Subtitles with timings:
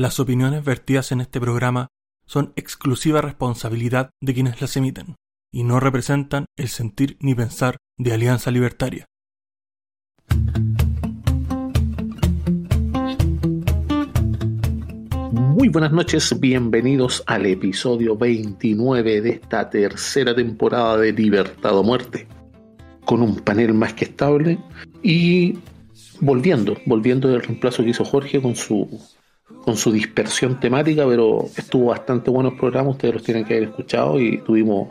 [0.00, 1.88] Las opiniones vertidas en este programa
[2.24, 5.16] son exclusiva responsabilidad de quienes las emiten
[5.52, 9.04] y no representan el sentir ni pensar de Alianza Libertaria.
[15.32, 22.26] Muy buenas noches, bienvenidos al episodio 29 de esta tercera temporada de Libertad o Muerte,
[23.04, 24.58] con un panel más que estable
[25.02, 25.58] y
[26.22, 28.98] volviendo, volviendo del reemplazo que hizo Jorge con su
[29.70, 33.68] con su dispersión temática, pero estuvo bastante bueno el programa, ustedes los tienen que haber
[33.68, 34.88] escuchado y tuvimos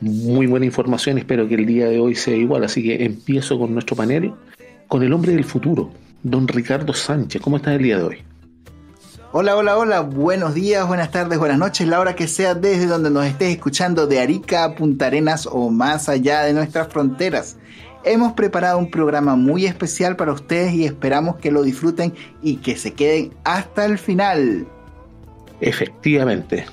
[0.00, 3.72] muy buena información, espero que el día de hoy sea igual, así que empiezo con
[3.72, 4.32] nuestro panel,
[4.86, 5.90] con el hombre del futuro,
[6.22, 8.18] don Ricardo Sánchez, ¿cómo está el día de hoy?
[9.32, 13.10] Hola, hola, hola, buenos días, buenas tardes, buenas noches, la hora que sea desde donde
[13.10, 17.56] nos estés escuchando de Arica Punta Arenas o más allá de nuestras fronteras
[18.04, 22.76] hemos preparado un programa muy especial para ustedes y esperamos que lo disfruten y que
[22.76, 24.66] se queden hasta el final.
[25.60, 26.66] Efectivamente,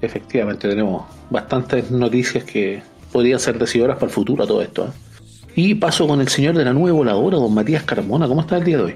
[0.00, 4.86] efectivamente tenemos bastantes noticias que podrían ser decidoras para el futuro a todo esto.
[4.86, 4.90] ¿eh?
[5.56, 8.26] Y paso con el señor de la nube voladora, don Matías Carmona.
[8.26, 8.94] ¿Cómo está el día de hoy?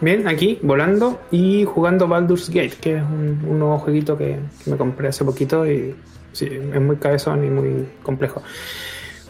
[0.00, 4.76] Bien, aquí volando y jugando Baldur's Gate, que es un, nuevo jueguito que, que, me
[4.76, 5.94] compré hace poquito y
[6.32, 8.42] sí, es muy cabezón y muy complejo.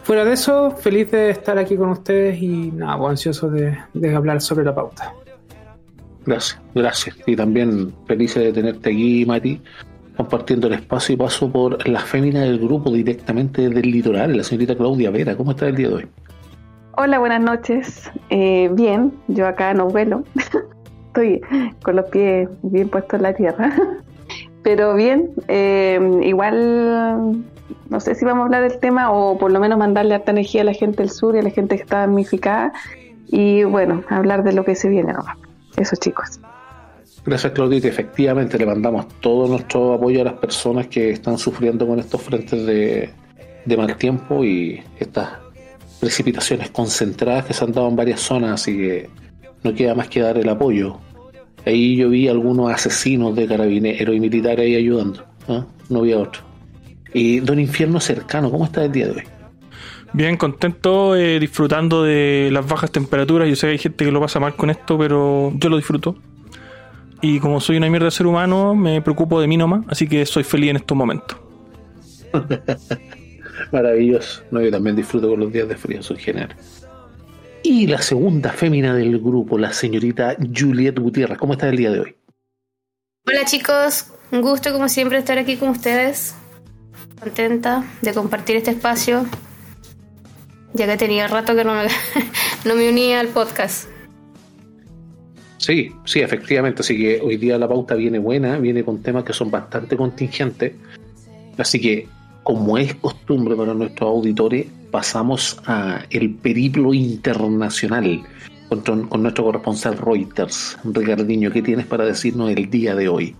[0.03, 3.77] Fuera de eso, feliz de estar aquí con ustedes y nada, pues, ansioso de,
[4.15, 5.13] hablar sobre la pauta.
[6.25, 7.17] Gracias, gracias.
[7.25, 9.61] Y también feliz de tenerte aquí, Mati,
[10.17, 14.75] compartiendo el espacio y paso por la fémina del grupo directamente del litoral, la señorita
[14.75, 15.35] Claudia Vera.
[15.35, 16.07] ¿Cómo está el día de hoy?
[16.97, 18.11] Hola, buenas noches.
[18.29, 20.23] Eh, bien, yo acá no vuelo.
[21.07, 21.41] Estoy
[21.83, 23.73] con los pies bien puestos en la tierra.
[24.63, 27.43] Pero bien, eh, igual
[27.89, 30.61] no sé si vamos a hablar del tema o por lo menos mandarle harta energía
[30.61, 32.71] a la gente del sur y a la gente que está damnificada
[33.27, 35.37] y bueno, hablar de lo que se viene nomás.
[35.77, 36.39] Eso chicos.
[37.25, 41.99] Gracias Claudita, efectivamente le mandamos todo nuestro apoyo a las personas que están sufriendo con
[41.99, 43.09] estos frentes de,
[43.65, 45.29] de mal tiempo y estas
[45.99, 49.09] precipitaciones concentradas que se han dado en varias zonas, así que
[49.63, 50.97] no queda más que dar el apoyo.
[51.65, 55.67] Ahí yo vi algunos asesinos de carabineros y militares ahí ayudando, ¿no?
[55.89, 56.41] no había otro.
[57.13, 59.23] Y Don Infierno Cercano, ¿cómo está el día de hoy?
[60.13, 63.47] Bien, contento, eh, disfrutando de las bajas temperaturas.
[63.47, 66.15] Yo sé que hay gente que lo pasa mal con esto, pero yo lo disfruto.
[67.21, 70.25] Y como soy una mierda de ser humano, me preocupo de mí nomás, así que
[70.25, 71.37] soy feliz en estos momentos.
[73.71, 74.41] Maravilloso.
[74.51, 76.55] No, yo también disfruto con los días de frío, soy general.
[77.63, 81.37] Y la segunda fémina del grupo, la señorita Juliette Gutiérrez.
[81.37, 82.15] ¿Cómo está el día de hoy?
[83.27, 86.35] Hola chicos, un gusto como siempre estar aquí con ustedes
[87.19, 89.27] contenta de compartir este espacio,
[90.73, 91.87] ya que tenía rato que no me,
[92.65, 93.87] no me unía al podcast.
[95.57, 96.81] Sí, sí, efectivamente.
[96.81, 100.73] Así que hoy día la pauta viene buena, viene con temas que son bastante contingentes.
[101.59, 102.07] Así que,
[102.41, 108.23] como es costumbre para nuestros auditores, pasamos a el periplo internacional
[108.69, 110.77] con, nuestro corresponsal Reuters.
[110.83, 113.35] Ricardinho, ¿qué tienes para decirnos el día de hoy?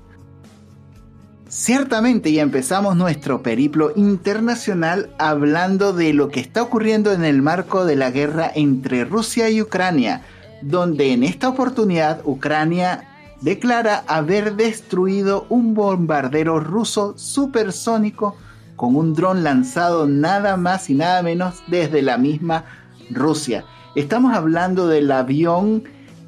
[1.47, 7.83] Ciertamente y empezamos nuestro periplo internacional hablando de lo que está ocurriendo en el marco
[7.85, 10.22] de la guerra entre Rusia y Ucrania,
[10.62, 13.03] donde en esta oportunidad Ucrania
[13.41, 18.38] declara haber destruido un bombardero ruso supersónico
[18.81, 22.66] con un dron lanzado nada más y nada menos desde la misma
[23.12, 23.64] Rusia.
[23.94, 25.84] Estamos hablando del avión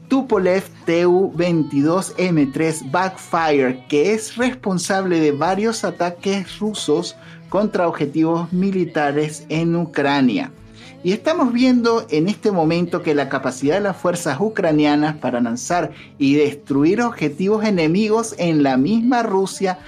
[0.08, 7.16] Tupolev Tu-22M3 Backfire, que es responsable de varios ataques rusos
[7.50, 10.52] contra objetivos militares en Ucrania.
[11.03, 15.90] Y estamos viendo en este momento que la capacidad de las fuerzas ucranianas para lanzar
[16.20, 19.80] y destruir objetivos enemigos en la misma Rusia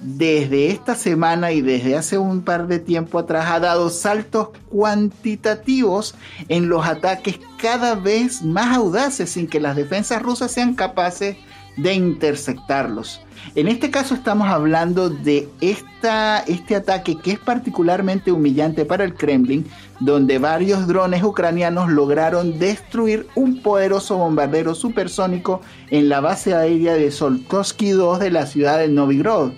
[0.00, 6.14] desde esta semana y desde hace un par de tiempo atrás ha dado saltos cuantitativos
[6.48, 11.36] en los ataques cada vez más audaces sin que las defensas rusas sean capaces
[11.76, 13.20] de interceptarlos.
[13.54, 19.14] En este caso estamos hablando de esta, este ataque que es particularmente humillante para el
[19.14, 19.66] Kremlin,
[19.98, 27.10] donde varios drones ucranianos lograron destruir un poderoso bombardero supersónico en la base aérea de
[27.10, 29.52] Solkovsky 2 de la ciudad de Novigrad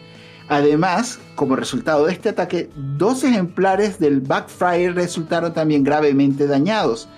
[0.49, 7.09] Además, como resultado de este ataque, dos ejemplares del Backfire resultaron también gravemente dañados.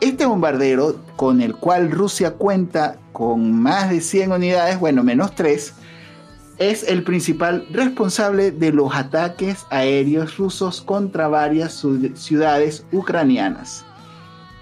[0.00, 5.74] Este bombardero, con el cual Rusia cuenta con más de 100 unidades, bueno, menos 3,
[6.58, 11.84] es el principal responsable de los ataques aéreos rusos contra varias
[12.14, 13.84] ciudades ucranianas.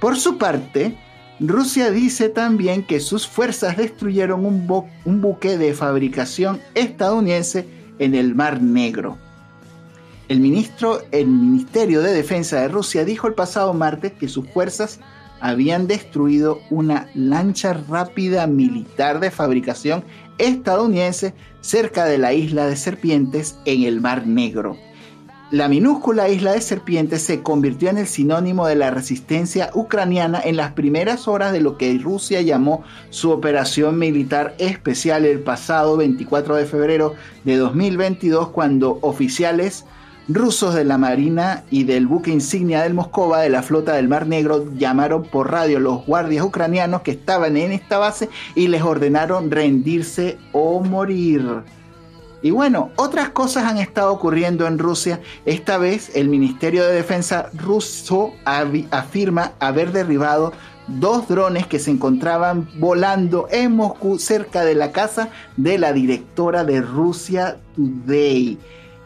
[0.00, 0.98] Por su parte,
[1.40, 8.34] Rusia dice también que sus fuerzas destruyeron un, un buque de fabricación estadounidense en el
[8.34, 9.16] Mar Negro.
[10.28, 14.98] El, ministro, el Ministerio de Defensa de Rusia dijo el pasado martes que sus fuerzas
[15.40, 20.04] habían destruido una lancha rápida militar de fabricación
[20.38, 24.76] estadounidense cerca de la isla de Serpientes en el Mar Negro.
[25.50, 30.56] La minúscula isla de Serpientes se convirtió en el sinónimo de la resistencia ucraniana en
[30.56, 36.54] las primeras horas de lo que Rusia llamó su operación militar especial el pasado 24
[36.54, 39.86] de febrero de 2022 cuando oficiales
[40.28, 44.28] rusos de la Marina y del buque insignia del Moscova de la flota del Mar
[44.28, 48.82] Negro llamaron por radio a los guardias ucranianos que estaban en esta base y les
[48.82, 51.64] ordenaron rendirse o morir.
[52.42, 55.20] Y bueno, otras cosas han estado ocurriendo en Rusia.
[55.44, 60.52] Esta vez el Ministerio de Defensa ruso afirma haber derribado
[60.86, 66.64] dos drones que se encontraban volando en Moscú cerca de la casa de la directora
[66.64, 68.58] de Rusia Today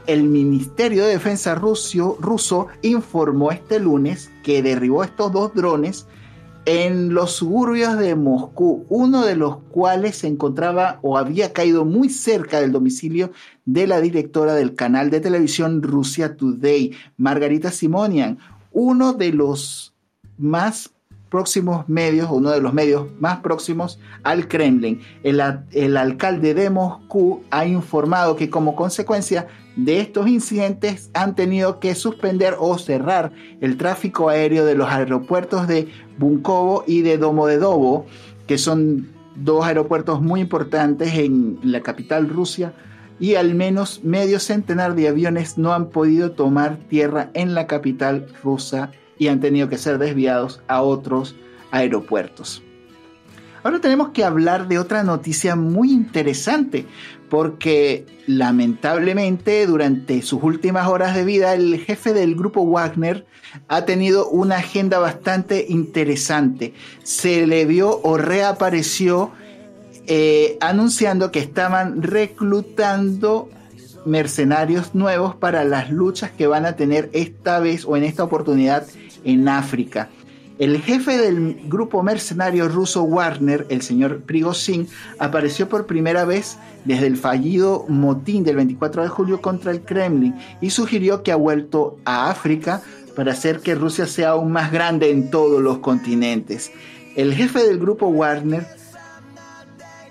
[0.07, 6.07] el Ministerio de Defensa ruso informó este lunes que derribó estos dos drones
[6.66, 12.08] en los suburbios de Moscú, uno de los cuales se encontraba o había caído muy
[12.08, 13.32] cerca del domicilio
[13.66, 18.38] de la directora del canal de televisión Rusia Today, Margarita Simonian,
[18.72, 19.94] uno de los
[20.38, 20.90] más
[21.28, 25.00] próximos medios, uno de los medios más próximos al Kremlin.
[25.22, 31.81] El, el alcalde de Moscú ha informado que como consecuencia de estos incidentes han tenido
[31.81, 35.88] que suspender o cerrar el tráfico aéreo de los aeropuertos de
[36.19, 38.06] Bunkovo y de Domodedovo,
[38.47, 42.73] que son dos aeropuertos muy importantes en la capital Rusia,
[43.19, 48.26] y al menos medio centenar de aviones no han podido tomar tierra en la capital
[48.43, 51.37] rusa y han tenido que ser desviados a otros
[51.71, 52.62] aeropuertos.
[53.62, 56.85] Ahora tenemos que hablar de otra noticia muy interesante,
[57.29, 63.26] porque lamentablemente durante sus últimas horas de vida el jefe del grupo Wagner
[63.69, 66.75] ha tenido una agenda bastante interesante.
[67.03, 69.32] Se le vio o reapareció
[70.06, 73.49] eh, anunciando que estaban reclutando
[74.05, 78.87] mercenarios nuevos para las luchas que van a tener esta vez o en esta oportunidad
[79.25, 80.11] en África.
[80.56, 84.87] El jefe del grupo mercenario ruso Warner, el señor Prigozhin,
[85.19, 90.37] apareció por primera vez desde el fallido motín del 24 de julio contra el Kremlin
[90.61, 92.83] y sugirió que ha vuelto a África
[93.17, 96.71] para hacer que Rusia sea aún más grande en todos los continentes.
[97.17, 98.65] El jefe del grupo Warner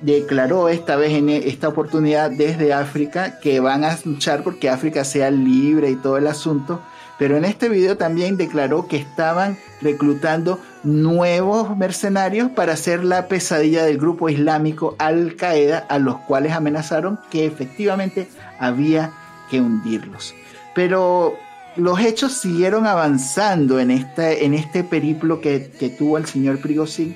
[0.01, 5.31] declaró esta vez en esta oportunidad desde África que van a luchar porque África sea
[5.31, 6.81] libre y todo el asunto
[7.23, 13.85] pero en este video también declaró que estaban reclutando nuevos mercenarios para hacer la pesadilla
[13.85, 18.27] del grupo islámico Al Qaeda, a los cuales amenazaron que efectivamente
[18.59, 19.13] había
[19.49, 20.35] que hundirlos.
[20.75, 21.37] Pero
[21.77, 27.15] los hechos siguieron avanzando en, en este periplo que, que tuvo el señor Prigozhin.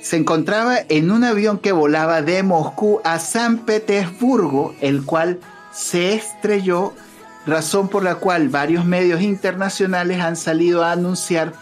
[0.00, 5.40] Se encontraba en un avión que volaba de Moscú a San Petersburgo, el cual
[5.74, 6.94] se estrelló
[7.46, 11.52] razón por la cual varios medios internacionales han salido a anunciar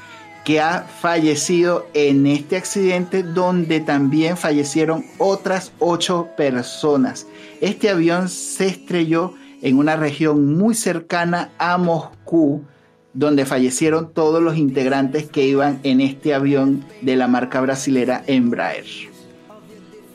[0.45, 7.27] que ha fallecido en este accidente donde también fallecieron otras ocho personas.
[7.61, 12.65] Este avión se estrelló en una región muy cercana a Moscú,
[13.13, 19.10] donde fallecieron todos los integrantes que iban en este avión de la marca brasilera Embraer.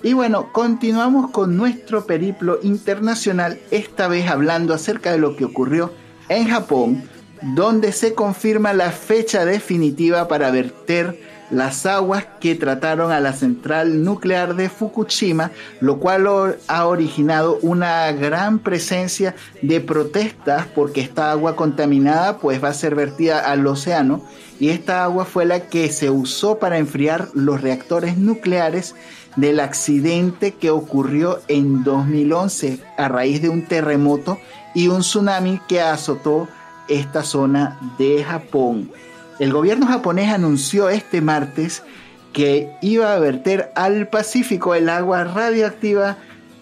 [0.05, 5.91] Y bueno, continuamos con nuestro periplo internacional, esta vez hablando acerca de lo que ocurrió
[6.29, 7.09] en Japón,
[7.41, 11.19] donde se confirma la fecha definitiva para verter
[11.50, 16.27] las aguas que trataron a la central nuclear de Fukushima, lo cual
[16.67, 19.33] ha originado una gran presencia
[19.63, 24.24] de protestas porque esta agua contaminada pues va a ser vertida al océano
[24.59, 28.95] y esta agua fue la que se usó para enfriar los reactores nucleares
[29.36, 34.39] del accidente que ocurrió en 2011 a raíz de un terremoto
[34.74, 36.48] y un tsunami que azotó
[36.88, 38.92] esta zona de Japón.
[39.39, 41.84] El gobierno japonés anunció este martes
[42.32, 46.18] que iba a verter al Pacífico el agua radioactiva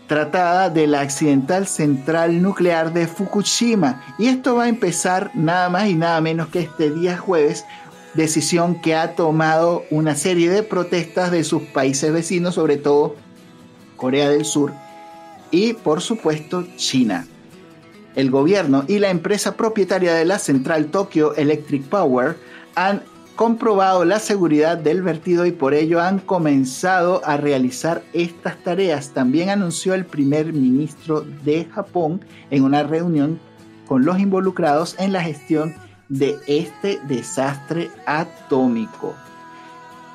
[0.08, 4.04] tratada de la accidental central nuclear de Fukushima.
[4.20, 7.66] Y esto va a empezar nada más y nada menos que este día jueves
[8.14, 13.16] decisión que ha tomado una serie de protestas de sus países vecinos, sobre todo
[13.96, 14.74] Corea del Sur
[15.52, 17.28] y por supuesto China.
[18.16, 22.38] El gobierno y la empresa propietaria de la central Tokyo Electric Power
[22.76, 23.02] han
[23.36, 29.12] comprobado la seguridad del vertido y por ello han comenzado a realizar estas tareas.
[29.12, 33.40] También anunció el primer ministro de Japón en una reunión
[33.88, 35.76] con los involucrados en la gestión
[36.18, 39.16] de este desastre atómico.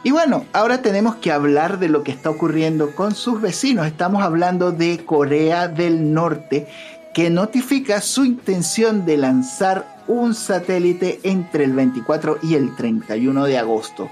[0.05, 3.87] Y bueno, ahora tenemos que hablar de lo que está ocurriendo con sus vecinos.
[3.87, 6.69] Estamos hablando de Corea del Norte,
[7.13, 13.59] que notifica su intención de lanzar un satélite entre el 24 y el 31 de
[13.59, 14.09] agosto.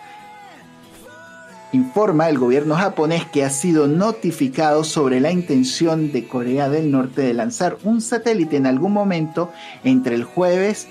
[1.72, 7.22] Informa el gobierno japonés que ha sido notificado sobre la intención de Corea del Norte
[7.22, 9.52] de lanzar un satélite en algún momento
[9.84, 10.88] entre el jueves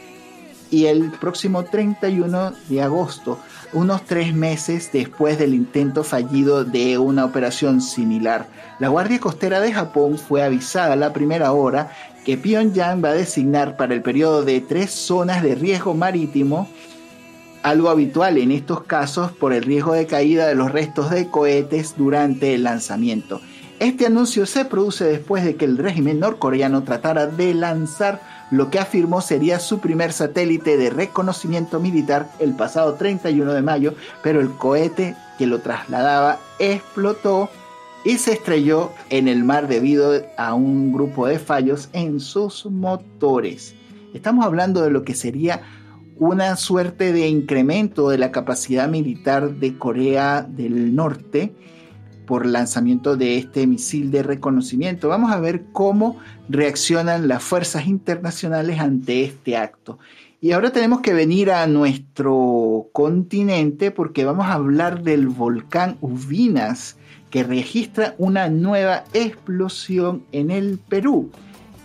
[0.76, 3.40] y el próximo 31 de agosto,
[3.72, 8.48] unos tres meses después del intento fallido de una operación similar.
[8.80, 11.92] La Guardia Costera de Japón fue avisada a la primera hora
[12.26, 16.68] que Pyongyang va a designar para el periodo de tres zonas de riesgo marítimo,
[17.64, 21.96] algo habitual en estos casos por el riesgo de caída de los restos de cohetes
[21.96, 23.40] durante el lanzamiento.
[23.80, 28.80] Este anuncio se produce después de que el régimen norcoreano tratara de lanzar lo que
[28.80, 34.52] afirmó sería su primer satélite de reconocimiento militar el pasado 31 de mayo, pero el
[34.52, 37.50] cohete que lo trasladaba explotó
[38.04, 43.74] y se estrelló en el mar debido a un grupo de fallos en sus motores.
[44.14, 45.64] Estamos hablando de lo que sería
[46.18, 51.54] una suerte de incremento de la capacidad militar de Corea del Norte
[52.26, 55.10] por lanzamiento de este misil de reconocimiento.
[55.10, 56.18] Vamos a ver cómo
[56.50, 60.00] reaccionan las fuerzas internacionales ante este acto.
[60.42, 66.98] Y ahora tenemos que venir a nuestro continente porque vamos a hablar del volcán Ubinas
[67.30, 71.32] que registra una nueva explosión en el Perú.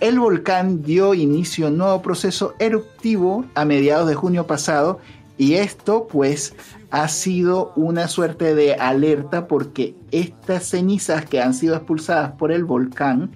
[0.00, 4.98] El volcán dio inicio a un nuevo proceso eruptivo a mediados de junio pasado
[5.38, 6.54] y esto pues
[6.90, 12.64] ha sido una suerte de alerta porque estas cenizas que han sido expulsadas por el
[12.64, 13.30] volcán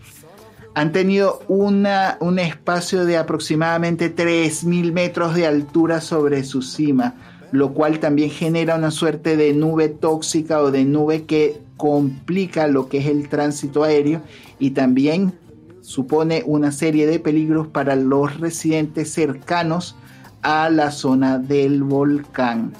[0.74, 7.14] han tenido una, un espacio de aproximadamente 3.000 metros de altura sobre su cima,
[7.52, 12.88] lo cual también genera una suerte de nube tóxica o de nube que complica lo
[12.88, 14.20] que es el tránsito aéreo
[14.58, 15.32] y también
[15.80, 19.94] supone una serie de peligros para los residentes cercanos
[20.42, 22.72] a la zona del volcán.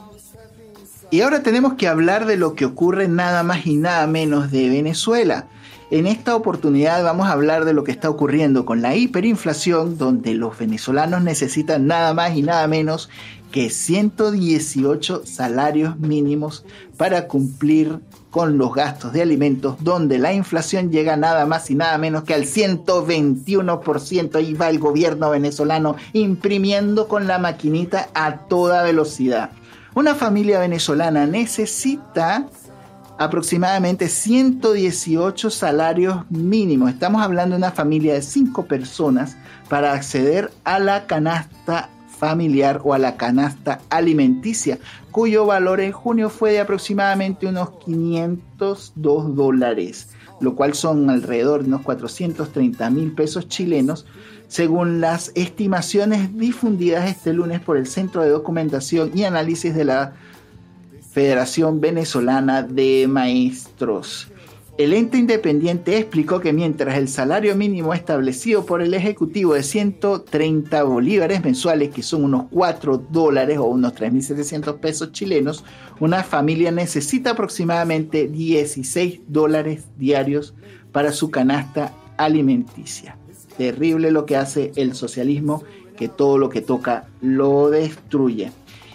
[1.14, 4.68] Y ahora tenemos que hablar de lo que ocurre nada más y nada menos de
[4.68, 5.47] Venezuela.
[5.92, 10.35] En esta oportunidad vamos a hablar de lo que está ocurriendo con la hiperinflación, donde
[10.35, 13.11] los venezolanos necesitan nada más y nada menos
[13.52, 16.64] que 118 salarios mínimos
[16.97, 18.00] para cumplir
[18.33, 22.35] con los gastos de alimentos, donde la inflación llega nada más y nada menos que
[22.35, 24.35] al 121%.
[24.35, 29.52] Ahí va el gobierno venezolano imprimiendo con la maquinita a toda velocidad.
[29.97, 32.49] Una familia venezolana necesita
[33.17, 36.91] aproximadamente 118 salarios mínimos.
[36.91, 39.37] Estamos hablando de una familia de 5 personas
[39.69, 44.81] para acceder a la canasta familiar o a la canasta alimenticia,
[45.13, 50.09] cuyo valor en junio fue de aproximadamente unos 502 dólares,
[50.41, 54.07] lo cual son alrededor de unos 430 mil pesos chilenos,
[54.49, 60.15] según las estimaciones difundidas este lunes por el Centro de Documentación y Análisis de la
[61.13, 64.29] Federación Venezolana de Maestros.
[64.77, 70.83] El ente independiente explicó que mientras el salario mínimo establecido por el Ejecutivo de 130
[70.83, 75.65] bolívares mensuales, que son unos 4 dólares o unos 3.700 pesos chilenos,
[76.01, 80.55] una familia necesita aproximadamente 16 dólares diarios
[80.91, 83.17] para su canasta alimenticia.
[83.57, 85.63] Terrible lo que hace el socialismo,
[85.97, 88.53] que todo lo que toca lo destruye.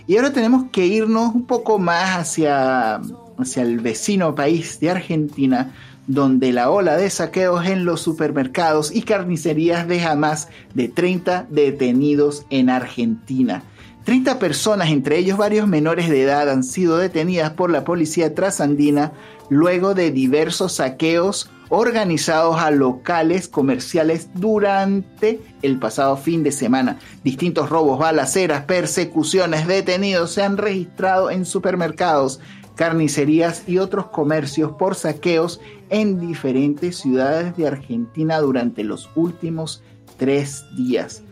[0.08, 3.00] Y ahora tenemos que irnos un poco más hacia
[3.40, 5.74] hacia el vecino país de Argentina,
[6.08, 12.46] donde la ola de saqueos en los supermercados y carnicerías deja más de 30 detenidos
[12.50, 13.64] en Argentina.
[14.06, 19.12] 30 personas, entre ellos varios menores de edad, han sido detenidas por la policía trasandina
[19.50, 27.00] luego de diversos saqueos organizados a locales comerciales durante el pasado fin de semana.
[27.24, 32.40] Distintos robos, balaceras, persecuciones, detenidos se han registrado en supermercados,
[32.76, 39.84] carnicerías y otros comercios por saqueos en diferentes ciudades de Argentina durante los últimos
[40.18, 41.24] tres días.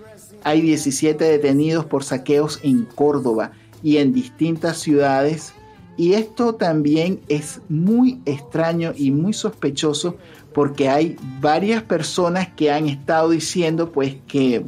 [0.43, 3.51] Hay 17 detenidos por saqueos en Córdoba
[3.81, 5.53] y en distintas ciudades
[5.97, 10.15] y esto también es muy extraño y muy sospechoso
[10.53, 14.63] porque hay varias personas que han estado diciendo pues que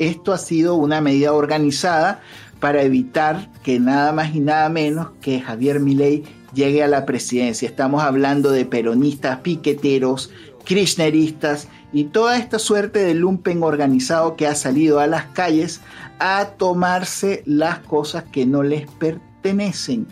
[0.00, 2.20] esto ha sido una medida organizada
[2.58, 7.68] para evitar que nada más y nada menos que Javier Milei llegue a la presidencia.
[7.68, 10.30] Estamos hablando de peronistas, piqueteros,
[10.64, 15.80] kirchneristas y toda esta suerte de lumpen organizado que ha salido a las calles
[16.18, 20.06] a tomarse las cosas que no les pertenecen.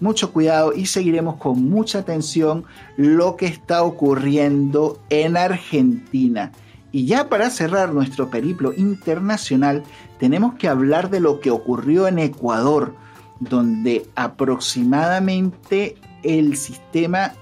[0.00, 2.64] Mucho cuidado y seguiremos con mucha atención
[2.96, 6.52] lo que está ocurriendo en Argentina.
[6.92, 9.82] Y ya para cerrar nuestro periplo internacional,
[10.18, 12.94] tenemos que hablar de lo que ocurrió en Ecuador,
[13.40, 17.34] donde aproximadamente el sistema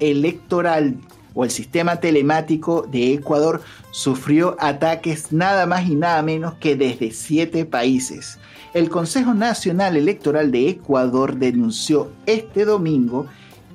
[0.00, 0.98] electoral
[1.34, 7.10] o el sistema telemático de Ecuador sufrió ataques nada más y nada menos que desde
[7.10, 8.38] siete países.
[8.74, 13.26] El Consejo Nacional Electoral de Ecuador denunció este domingo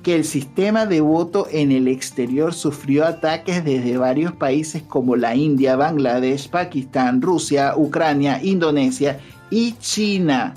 [0.02, 5.34] que el sistema de voto en el exterior sufrió ataques desde varios países como la
[5.34, 10.52] India, Bangladesh, Pakistán, Rusia, Ucrania, Indonesia y China.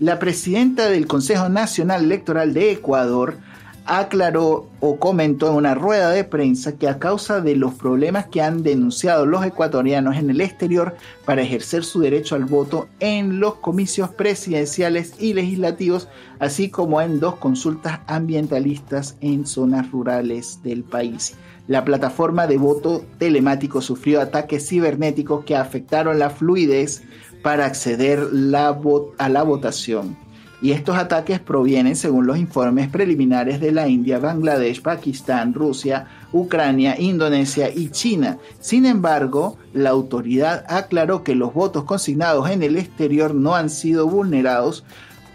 [0.00, 3.38] La presidenta del Consejo Nacional Electoral de Ecuador
[3.86, 8.42] aclaró o comentó en una rueda de prensa que a causa de los problemas que
[8.42, 13.54] han denunciado los ecuatorianos en el exterior para ejercer su derecho al voto en los
[13.54, 16.08] comicios presidenciales y legislativos,
[16.40, 21.34] así como en dos consultas ambientalistas en zonas rurales del país.
[21.68, 27.02] La plataforma de voto telemático sufrió ataques cibernéticos que afectaron la fluidez
[27.42, 30.25] para acceder a la votación
[30.62, 36.98] y estos ataques provienen, según los informes preliminares, de la India, Bangladesh, Pakistán, Rusia, Ucrania,
[36.98, 38.38] Indonesia y China.
[38.60, 44.08] Sin embargo, la autoridad aclaró que los votos consignados en el exterior no han sido
[44.08, 44.84] vulnerados,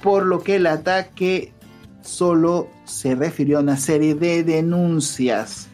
[0.01, 1.53] por lo que el ataque
[2.01, 5.67] solo se refirió a una serie de denuncias.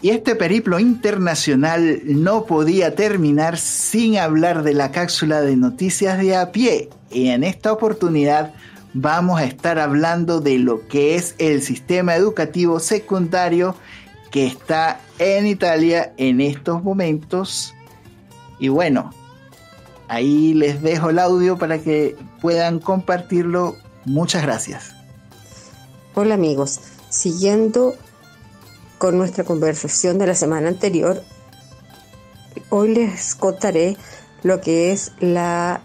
[0.00, 6.36] Y este periplo internacional no podía terminar sin hablar de la cápsula de noticias de
[6.36, 6.90] a pie.
[7.10, 8.54] Y en esta oportunidad
[8.94, 13.74] vamos a estar hablando de lo que es el sistema educativo secundario
[14.30, 17.74] que está en Italia en estos momentos.
[18.58, 19.10] Y bueno,
[20.08, 23.76] ahí les dejo el audio para que puedan compartirlo.
[24.04, 24.94] Muchas gracias.
[26.14, 27.94] Hola amigos, siguiendo
[28.98, 31.22] con nuestra conversación de la semana anterior,
[32.70, 33.96] hoy les contaré
[34.42, 35.82] lo que es la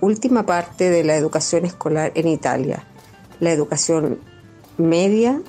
[0.00, 2.84] última parte de la educación escolar en Italia,
[3.40, 4.18] la educación
[4.76, 5.40] media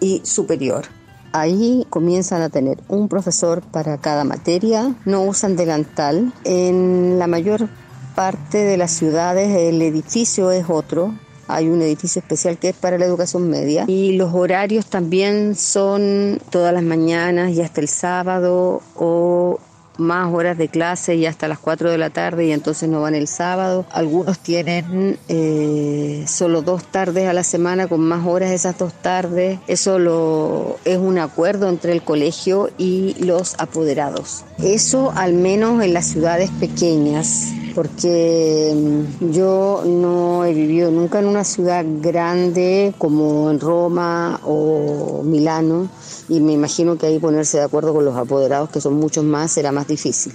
[0.00, 0.86] y superior.
[1.32, 6.32] Ahí comienzan a tener un profesor para cada materia, no usan delantal.
[6.44, 7.68] En la mayor
[8.14, 11.14] parte de las ciudades el edificio es otro,
[11.48, 16.40] hay un edificio especial que es para la educación media y los horarios también son
[16.50, 19.60] todas las mañanas y hasta el sábado o
[19.98, 23.14] más horas de clase y hasta las 4 de la tarde y entonces no van
[23.14, 23.86] el sábado.
[23.90, 29.58] Algunos tienen eh, solo dos tardes a la semana con más horas esas dos tardes.
[29.66, 34.44] Eso lo, es un acuerdo entre el colegio y los apoderados.
[34.62, 41.26] Eso al menos en las ciudades pequeñas porque mm, yo no he vivido nunca en
[41.26, 45.88] una ciudad grande como en Roma o Milano
[46.28, 49.52] y me imagino que ahí ponerse de acuerdo con los apoderados, que son muchos más,
[49.52, 50.32] será más difícil.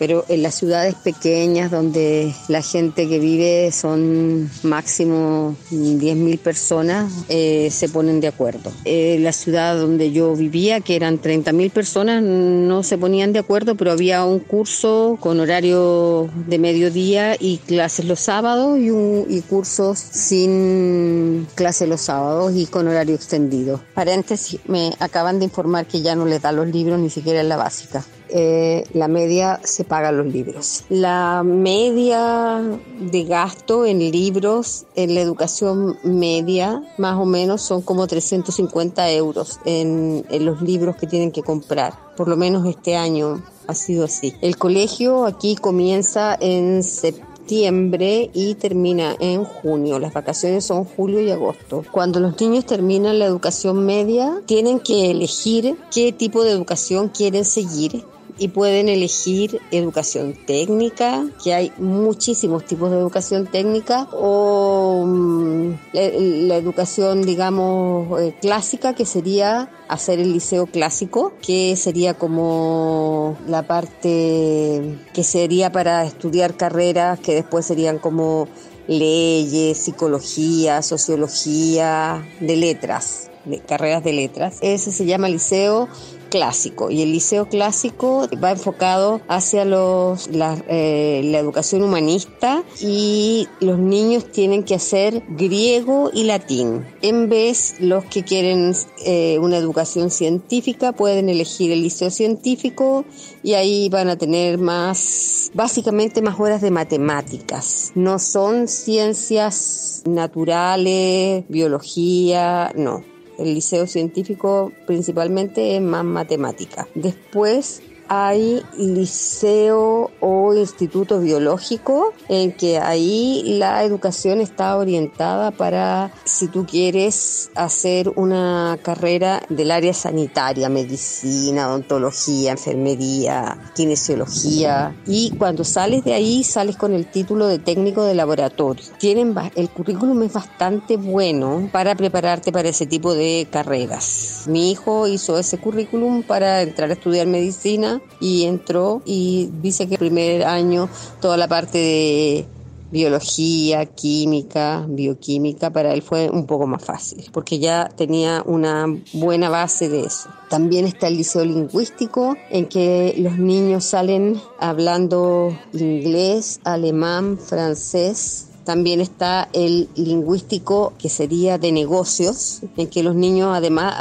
[0.00, 7.68] Pero en las ciudades pequeñas donde la gente que vive son máximo 10.000 personas, eh,
[7.70, 8.72] se ponen de acuerdo.
[8.86, 13.74] En la ciudad donde yo vivía, que eran 30.000 personas, no se ponían de acuerdo,
[13.74, 19.98] pero había un curso con horario de mediodía y clases los sábados y, y cursos
[19.98, 23.82] sin clases los sábados y con horario extendido.
[23.92, 27.50] Paréntesis, me acaban de informar que ya no les da los libros ni siquiera en
[27.50, 28.02] la básica.
[28.32, 30.84] Eh, la media se paga los libros.
[30.88, 32.62] La media
[33.00, 39.58] de gasto en libros en la educación media más o menos son como 350 euros
[39.64, 41.94] en, en los libros que tienen que comprar.
[42.16, 44.34] Por lo menos este año ha sido así.
[44.40, 49.98] El colegio aquí comienza en septiembre y termina en junio.
[49.98, 51.84] Las vacaciones son julio y agosto.
[51.90, 57.44] Cuando los niños terminan la educación media, tienen que elegir qué tipo de educación quieren
[57.44, 58.04] seguir
[58.40, 66.56] y pueden elegir educación técnica, que hay muchísimos tipos de educación técnica, o mm, la,
[66.56, 74.98] educación, digamos, eh, clásica, que sería hacer el liceo clásico, que sería como la parte
[75.12, 78.48] que sería para estudiar carreras que después serían como
[78.88, 83.30] leyes, psicología, sociología, de letras,
[83.68, 84.56] carreras de letras.
[84.62, 85.88] Ese se llama liceo
[86.30, 93.48] clásico y el liceo clásico va enfocado hacia los, la, eh, la educación humanista y
[93.60, 96.86] los niños tienen que hacer griego y latín.
[97.02, 103.04] En vez, los que quieren eh, una educación científica pueden elegir el liceo científico
[103.42, 107.92] y ahí van a tener más, básicamente más horas de matemáticas.
[107.94, 113.02] No son ciencias naturales, biología, no.
[113.40, 116.86] El liceo científico principalmente es más matemática.
[116.94, 126.48] Después hay liceo o instituto biológico en que ahí la educación está orientada para si
[126.48, 136.02] tú quieres hacer una carrera del área sanitaria, medicina, odontología, enfermería, kinesiología y cuando sales
[136.02, 138.84] de ahí sales con el título de técnico de laboratorio.
[138.98, 144.46] Tienen el currículum es bastante bueno para prepararte para ese tipo de carreras.
[144.48, 149.94] Mi hijo hizo ese currículum para entrar a estudiar medicina y entró y dice que
[149.94, 150.88] el primer año
[151.20, 152.46] toda la parte de
[152.90, 159.48] biología, química, bioquímica, para él fue un poco más fácil, porque ya tenía una buena
[159.48, 160.28] base de eso.
[160.48, 169.00] También está el liceo lingüístico, en que los niños salen hablando inglés, alemán, francés, también
[169.00, 173.94] está el lingüístico, que sería de negocios, en que los niños además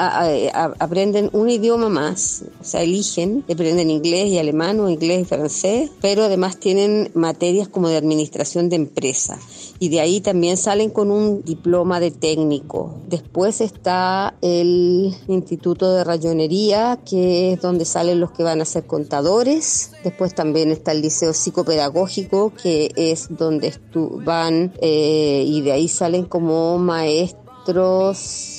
[0.79, 5.91] aprenden un idioma más, o sea, eligen, aprenden inglés y alemán o inglés y francés,
[6.01, 9.39] pero además tienen materias como de administración de empresa.
[9.79, 12.97] Y de ahí también salen con un diploma de técnico.
[13.07, 18.85] Después está el Instituto de Rayonería, que es donde salen los que van a ser
[18.85, 19.91] contadores.
[20.03, 23.73] Después también está el Liceo Psicopedagógico, que es donde
[24.25, 27.45] van eh, y de ahí salen como maestros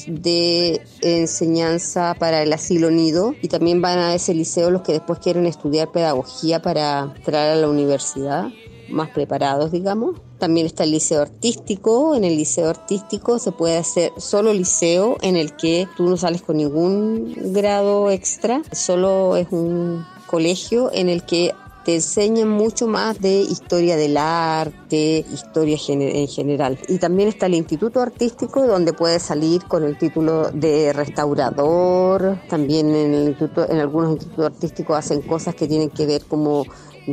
[0.06, 5.18] de enseñanza para el asilo nido y también van a ese liceo los que después
[5.18, 8.48] quieren estudiar pedagogía para entrar a la universidad
[8.88, 10.16] más preparados, digamos.
[10.40, 12.14] También está el liceo artístico.
[12.14, 16.42] En el liceo artístico se puede hacer solo liceo en el que tú no sales
[16.42, 21.52] con ningún grado extra, solo es un colegio en el que
[21.84, 26.78] te enseñan mucho más de historia del arte, historia en general.
[26.88, 32.38] Y también está el Instituto Artístico, donde puedes salir con el título de restaurador.
[32.48, 36.64] También en, el instituto, en algunos institutos artísticos hacen cosas que tienen que ver como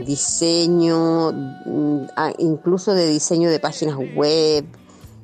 [0.05, 2.05] diseño, mm,
[2.39, 4.65] incluso de diseño de páginas web,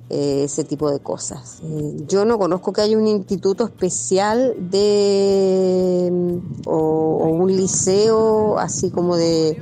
[0.09, 1.59] eh, ese tipo de cosas.
[1.63, 8.91] Eh, yo no conozco que haya un instituto especial de mm, o, un liceo así
[8.91, 9.59] como de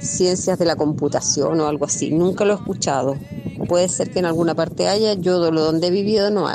[0.00, 2.12] ciencias de la computación o algo así.
[2.12, 3.16] Nunca lo he escuchado.
[3.68, 5.14] Puede ser que en alguna parte haya.
[5.14, 6.48] Yo de donde he vivido no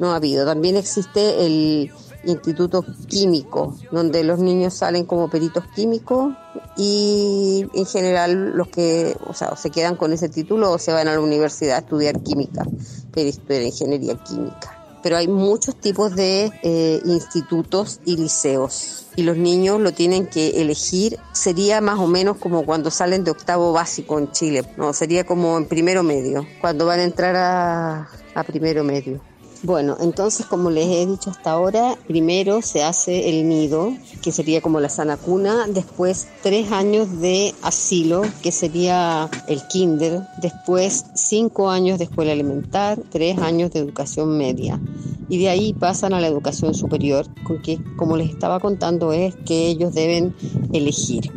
[0.00, 0.44] no ha habido.
[0.44, 1.92] También existe el
[2.28, 6.34] instituto químico, donde los niños salen como peritos químicos
[6.76, 11.08] y en general los que, o sea, se quedan con ese título o se van
[11.08, 12.64] a la universidad a estudiar química,
[13.12, 14.74] pero estudiar ingeniería química.
[15.02, 20.60] Pero hay muchos tipos de eh, institutos y liceos y los niños lo tienen que
[20.60, 21.18] elegir.
[21.32, 25.56] Sería más o menos como cuando salen de octavo básico en Chile, no, sería como
[25.56, 27.36] en primero medio, cuando van a entrar
[28.34, 29.20] a primero medio.
[29.64, 33.92] Bueno, entonces como les he dicho hasta ahora, primero se hace el nido,
[34.22, 40.20] que sería como la sana cuna, después tres años de asilo, que sería el kinder,
[40.40, 44.80] después cinco años de escuela elemental, tres años de educación media.
[45.28, 49.34] Y de ahí pasan a la educación superior, con que como les estaba contando es
[49.44, 50.36] que ellos deben
[50.72, 51.32] elegir.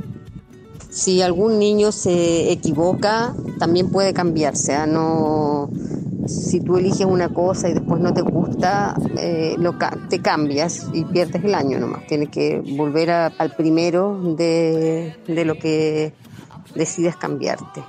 [0.92, 4.86] Si algún niño se equivoca, también puede cambiarse, ¿ah?
[4.86, 5.70] no
[6.28, 9.56] si tú eliges una cosa y después no te gusta, eh,
[10.10, 12.06] te cambias y pierdes el año nomás.
[12.08, 16.14] Tienes que volver al primero de, de lo que
[16.76, 17.84] decides cambiarte.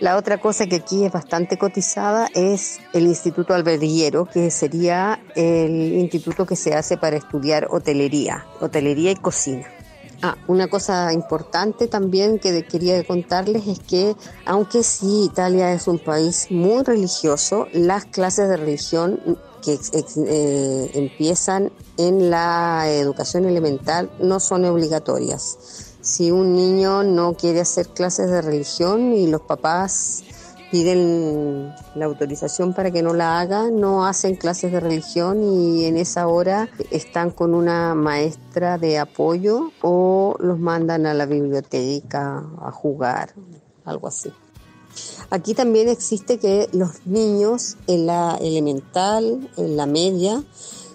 [0.00, 5.94] La otra cosa que aquí es bastante cotizada es el Instituto Alberguero, que sería el
[5.94, 9.66] instituto que se hace para estudiar hotelería, hotelería y cocina.
[10.26, 15.98] Ah, una cosa importante también que quería contarles es que aunque sí Italia es un
[15.98, 19.20] país muy religioso, las clases de religión
[19.62, 19.78] que
[20.26, 25.58] eh, empiezan en la educación elemental no son obligatorias.
[26.00, 30.24] Si un niño no quiere hacer clases de religión y los papás
[30.74, 35.96] piden la autorización para que no la haga, no hacen clases de religión y en
[35.96, 42.72] esa hora están con una maestra de apoyo o los mandan a la biblioteca a
[42.72, 43.34] jugar,
[43.84, 44.32] algo así.
[45.30, 50.42] Aquí también existe que los niños en la elemental, en la media,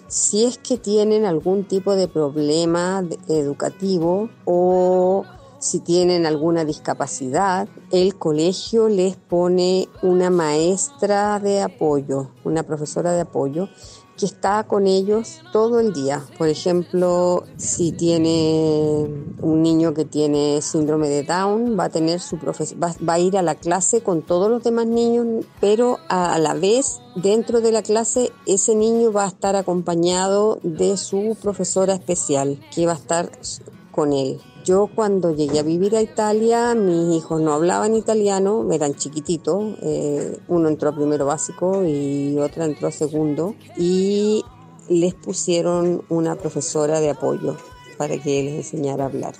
[0.08, 5.24] si es que tienen algún tipo de problema educativo o
[5.60, 13.20] si tienen alguna discapacidad, el colegio les pone una maestra de apoyo, una profesora de
[13.20, 13.68] apoyo
[14.16, 16.22] que está con ellos todo el día.
[16.36, 19.06] Por ejemplo, si tiene
[19.40, 23.38] un niño que tiene síndrome de Down, va a tener su va, va, a ir
[23.38, 27.82] a la clase con todos los demás niños, pero a la vez dentro de la
[27.82, 33.30] clase ese niño va a estar acompañado de su profesora especial que va a estar
[33.90, 34.38] con él.
[34.64, 40.38] Yo cuando llegué a vivir a Italia, mis hijos no hablaban italiano, eran chiquititos, eh,
[40.48, 44.44] uno entró a primero básico y otra entró a segundo, y
[44.88, 47.56] les pusieron una profesora de apoyo
[47.96, 49.34] para que les enseñara a hablar.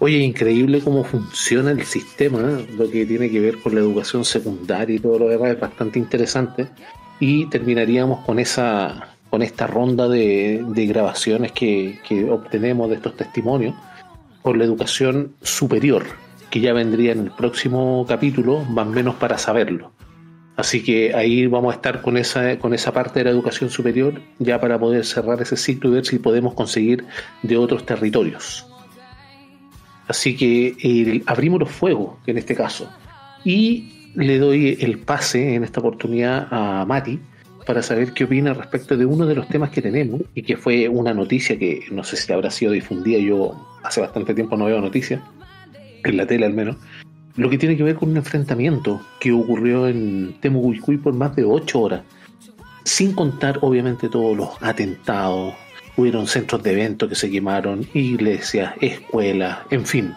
[0.00, 2.66] Oye, increíble cómo funciona el sistema, ¿eh?
[2.76, 6.00] lo que tiene que ver con la educación secundaria y todo lo demás es bastante
[6.00, 6.68] interesante.
[7.20, 13.74] Y terminaríamos con esa con esta ronda de, grabaciones que, que obtenemos de estos testimonios
[14.42, 16.04] por la educación superior,
[16.50, 19.92] que ya vendría en el próximo capítulo, más o menos para saberlo.
[20.56, 24.20] Así que ahí vamos a estar con esa, con esa parte de la educación superior,
[24.38, 27.04] ya para poder cerrar ese ciclo y ver si podemos conseguir
[27.42, 28.66] de otros territorios.
[30.08, 32.90] Así que abrimos los fuegos, en este caso,
[33.44, 37.18] y le doy el pase en esta oportunidad a Mati
[37.66, 40.88] para saber qué opina respecto de uno de los temas que tenemos y que fue
[40.88, 44.80] una noticia que no sé si habrá sido difundida, yo hace bastante tiempo no veo
[44.80, 45.20] noticias,
[46.04, 46.76] en la tele al menos,
[47.36, 51.44] lo que tiene que ver con un enfrentamiento que ocurrió en Temucuicui por más de
[51.44, 52.02] ocho horas,
[52.84, 55.54] sin contar obviamente todos los atentados,
[55.96, 60.14] hubieron centros de eventos que se quemaron, iglesias, escuelas, en fin,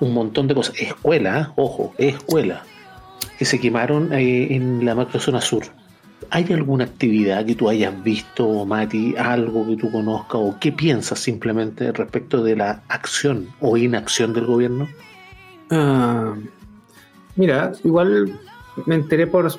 [0.00, 2.62] un montón de cosas, escuelas, ojo, escuelas,
[3.38, 5.64] que se quemaron eh, en la macrozona sur
[6.30, 11.18] ¿Hay alguna actividad que tú hayas visto, Mati, algo que tú conozcas o qué piensas
[11.20, 14.88] simplemente respecto de la acción o inacción del gobierno?
[15.70, 16.34] Ah,
[17.36, 18.38] mira, igual
[18.86, 19.50] me enteré por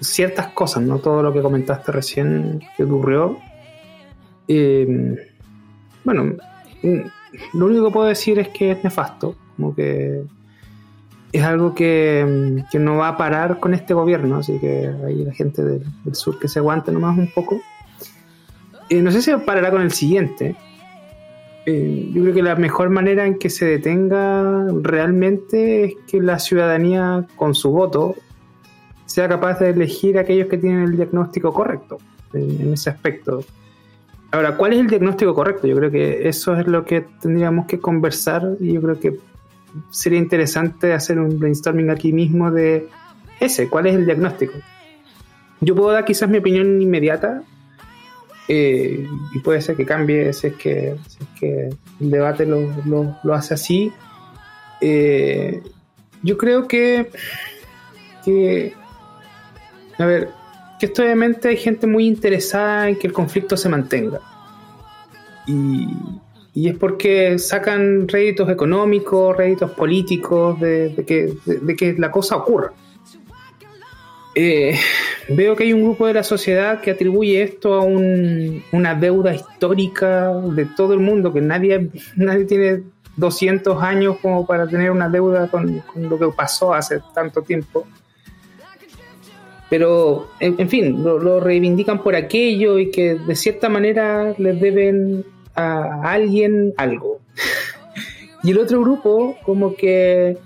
[0.00, 3.38] ciertas cosas, no todo lo que comentaste recién que ocurrió.
[4.48, 5.30] Eh,
[6.02, 6.34] bueno,
[6.82, 7.00] mm,
[7.54, 10.22] lo único que puedo decir es que es nefasto, como que
[11.34, 15.64] es algo que, no va a parar con este gobierno, así que hay la gente
[15.64, 17.60] del, sur que se aguante nomás un poco.
[18.88, 20.54] Eh, no sé si parará con el siguiente.
[21.66, 26.38] Eh, yo creo que la mejor manera en que se detenga realmente es que la
[26.38, 28.14] ciudadanía con su voto
[29.04, 31.98] sea capaz de elegir a aquellos que tienen el diagnóstico correcto
[32.32, 33.42] en, en ese aspecto.
[34.30, 35.66] Ahora, ¿cuál es el diagnóstico correcto?
[35.66, 39.18] Yo creo que eso es lo que tendríamos que conversar y yo creo que
[39.90, 42.88] sería interesante hacer un brainstorming aquí mismo de
[43.40, 44.54] ese, cuál es el diagnóstico.
[45.60, 47.42] Yo puedo dar quizás mi opinión inmediata
[48.48, 50.96] eh, y puede ser que cambie si es que,
[51.38, 53.92] que el debate lo, hace así.
[54.80, 55.62] Eh,
[56.22, 57.10] yo creo que,
[58.24, 58.74] que,
[59.98, 60.30] a ver,
[60.78, 64.20] que esto obviamente hay gente muy interesada en que el conflicto se mantenga.
[65.46, 65.88] Y,
[66.54, 72.72] y es porque sacan réditos económicos, réditos políticos de, que, la cosa ocurra.
[74.36, 74.76] Eh,
[75.28, 80.32] veo que hay un grupo de la sociedad que atribuye esto a una deuda histórica
[80.32, 82.82] de todo el mundo, que nadie, nadie tiene
[83.16, 87.84] 200 años como para tener una deuda con, lo que pasó hace tanto tiempo.
[89.70, 96.10] Pero, en, fin, lo, reivindican por aquello y que de cierta manera les deben a
[96.10, 97.20] alguien algo.
[98.42, 100.38] y el otro grupo como que,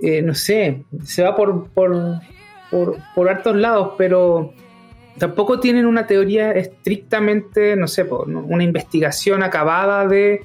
[0.00, 2.20] eh, no sé, se va por, por,
[3.14, 4.52] por, hartos lados, pero
[5.18, 10.42] tampoco tienen una teoría estrictamente, no sé, una investigación acabada de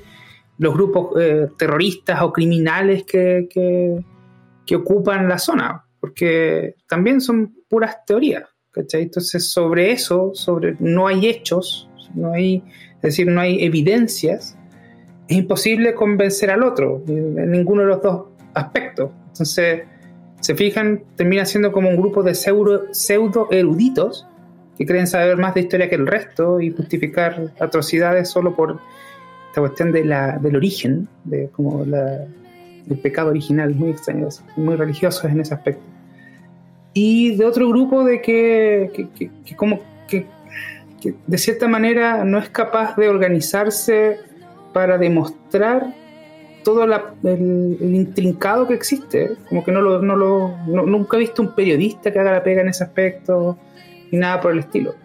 [0.58, 8.04] los grupos eh, terroristas o criminales que, que, ocupan la zona, porque también son puras
[8.08, 12.64] teorías, Entonces sobre eso, sobre no hay hechos, no hay
[13.04, 14.56] es decir, no hay evidencias,
[15.28, 19.12] es imposible convencer al otro en ninguno de los dos aspectos.
[19.28, 19.82] Entonces,
[20.40, 24.26] se fijan, termina siendo como un grupo de pseudo, eruditos
[24.78, 28.80] que creen saber más de historia que el resto y justificar atrocidades solo por
[29.50, 32.26] esta cuestión de la, del origen, de como la,
[32.90, 35.84] el pecado original, muy extraños, muy religiosos en ese aspecto.
[36.94, 40.26] Y de otro grupo de que, que, que como que
[41.04, 44.20] que de cierta manera no es capaz de organizarse
[44.72, 45.94] para demostrar
[46.64, 49.36] todo el, intrincado que existe.
[49.50, 52.62] Como que no lo, no lo nunca he visto un periodista que haga la pega
[52.62, 53.58] en ese aspecto
[54.12, 54.96] ni nada por el estilo.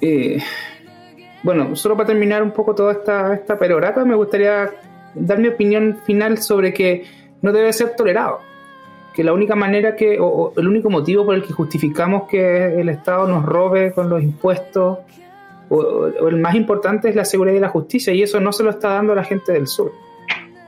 [0.00, 0.38] Eh,
[1.42, 4.70] bueno, solo para terminar un poco toda esta, esta perorata, me gustaría
[5.14, 7.04] dar mi opinión final sobre que
[7.42, 8.49] no debe ser tolerado.
[9.14, 12.88] Que la única manera que, o, el único motivo por el que justificamos que el
[12.88, 14.98] Estado nos robe con los impuestos,
[15.68, 18.70] o, el más importante es la seguridad y la justicia, y eso no se lo
[18.70, 19.92] está dando a la gente del sur.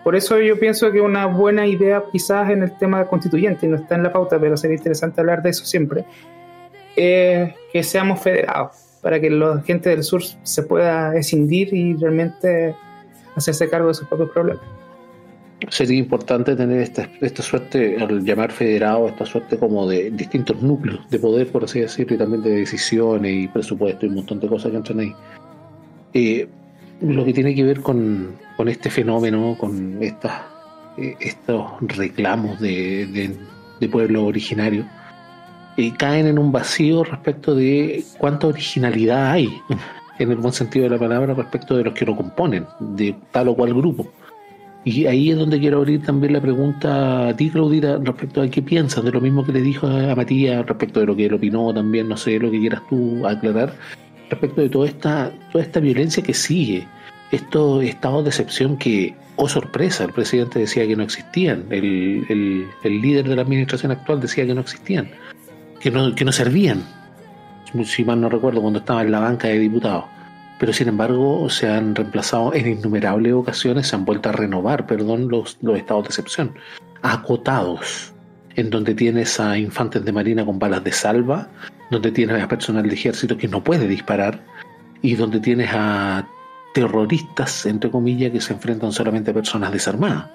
[0.05, 3.95] Por eso yo pienso que una buena idea quizás en el tema constituyente, no está
[3.95, 6.05] en la pauta, pero sería interesante hablar de eso siempre,
[6.97, 12.75] es que seamos federados, para que la gente del sur se pueda escindir y realmente
[13.37, 14.82] hacerse cargo de sus propios problemas.
[15.69, 21.09] Sería importante tener esta, esta suerte, al llamar federado, esta suerte como de distintos núcleos
[21.09, 24.49] de poder, por así decirlo, y también de decisiones y presupuesto y un montón de
[24.49, 25.15] cosas que entran ahí.
[26.15, 26.49] Eh,
[27.01, 30.43] lo que tiene que ver con, con este fenómeno, con estas,
[30.97, 33.37] eh, estos reclamos de,
[33.81, 34.87] de, pueblo originario,
[35.77, 39.49] eh, caen en un vacío respecto de cuánta originalidad hay,
[40.19, 43.49] en el buen sentido de la palabra, respecto de los que lo componen, de tal
[43.49, 44.09] o cual grupo.
[44.85, 48.63] Y ahí es donde quiero abrir también la pregunta a ti, Claudita, respecto a qué
[48.63, 51.73] piensas de lo mismo que le dijo a Matías, respecto de lo que él opinó
[51.73, 53.75] también, no sé, lo que quieras tú aclarar,
[54.29, 56.87] respecto de toda esta, toda esta violencia que sigue
[57.31, 62.27] estos estados de excepción que, oh sorpresa, el presidente decía que no existían, el,
[62.83, 65.09] el, líder de la administración actual decía que no existían,
[65.81, 66.83] que no, que no servían,
[67.85, 70.05] si mal no recuerdo, cuando estaba en la banca de diputados.
[70.63, 75.27] Pero sin embargo se han reemplazado en innumerables ocasiones, se han vuelto a renovar, perdón,
[75.29, 76.55] los, los estados de excepción,
[77.03, 78.13] acotados,
[78.55, 81.49] en donde tienes a infantes de marina con balas de salva,
[81.91, 84.39] donde tienes a personal de ejército que no puede disparar,
[85.03, 86.29] y donde tienes a
[86.75, 90.27] terroristas, entre comillas, que se enfrentan solamente a personas desarmadas.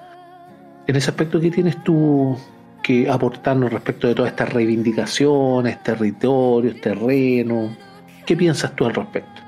[0.86, 2.36] En ese aspecto, ¿qué tienes tú
[2.82, 7.70] que aportarnos respecto de todas estas reivindicaciones, territorios, terrenos?
[8.26, 9.47] ¿Qué piensas tú al respecto?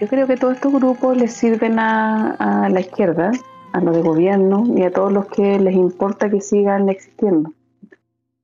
[0.00, 3.32] Yo creo que todos estos grupos les sirven a, la izquierda,
[3.72, 7.52] a los de gobierno y a todos los que les importa que sigan existiendo.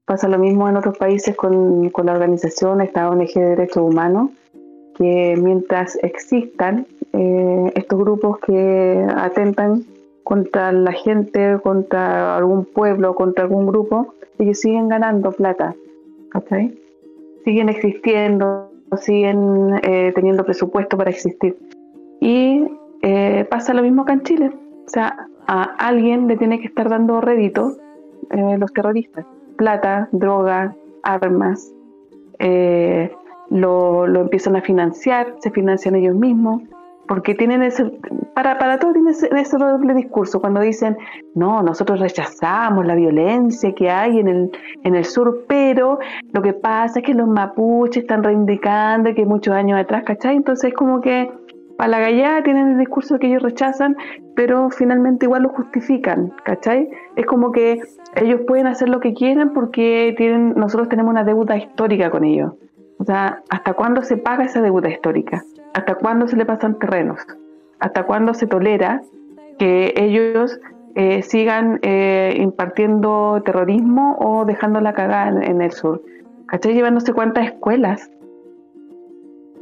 [0.07, 4.31] Pasa lo mismo en otros países con, con la organización, esta ONG de Derechos Humanos,
[4.97, 9.85] que mientras existan eh, estos grupos que atentan
[10.25, 15.75] contra la gente, contra algún pueblo, contra algún grupo, ellos siguen ganando plata,
[17.45, 21.57] Siguen existiendo, siguen eh, teniendo presupuesto para existir.
[22.21, 22.65] Y
[23.03, 24.51] eh, pasa lo mismo acá en Chile.
[24.87, 27.77] O sea, a alguien le tiene que estar dando rédito
[28.59, 29.27] los terroristas.
[29.57, 31.73] Plata, droga, armas,
[32.39, 33.11] eh,
[33.51, 36.63] lo, lo empiezan a financiar, se financian ellos mismos,
[37.09, 37.85] porque tienen ese,
[38.35, 40.97] para, para todo tienen ese, doble discurso, cuando dicen,
[41.35, 44.51] no, nosotros rechazamos la violencia que hay en el,
[44.85, 45.99] en el sur, pero
[46.33, 50.37] lo que pasa es que los mapuches están reivindicando que muchos años atrás, ¿cachai?
[50.37, 51.31] Entonces es como que
[51.77, 53.97] para la gallada tienen el discurso que ellos rechazan,
[54.37, 56.89] pero finalmente igual lo justifican, ¿cachai?
[57.17, 57.81] Es como que
[58.15, 62.53] ellos pueden hacer lo que quieran porque tienen, nosotros tenemos una deuda histórica con ellos.
[63.03, 65.43] O sea, ¿hasta cuándo se paga esa deuda histórica?
[65.75, 67.19] ¿Hasta cuándo se le pasan terrenos?
[67.81, 69.03] ¿Hasta cuándo se tolera
[69.59, 70.61] que ellos
[70.95, 76.01] eh, sigan eh, impartiendo terrorismo o dejándola cagar en, el sur?
[76.47, 76.75] ¿Cachai?
[76.75, 78.09] Llevándose cuántas escuelas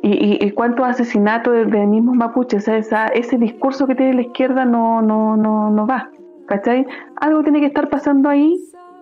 [0.02, 2.68] y, cuántos asesinatos de, mismos mapuches.
[2.68, 6.10] Ese discurso que tiene la izquierda no, no, no, no va.
[6.46, 6.86] ¿Cachai?
[7.16, 8.54] Algo tiene que estar pasando ahí.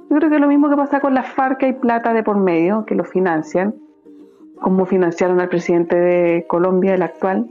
[0.08, 2.36] Yo creo que es lo mismo que pasa con las FARC, hay plata de por
[2.36, 3.74] medio que lo financian
[4.60, 7.48] cómo financiaron al presidente de Colombia, el actual.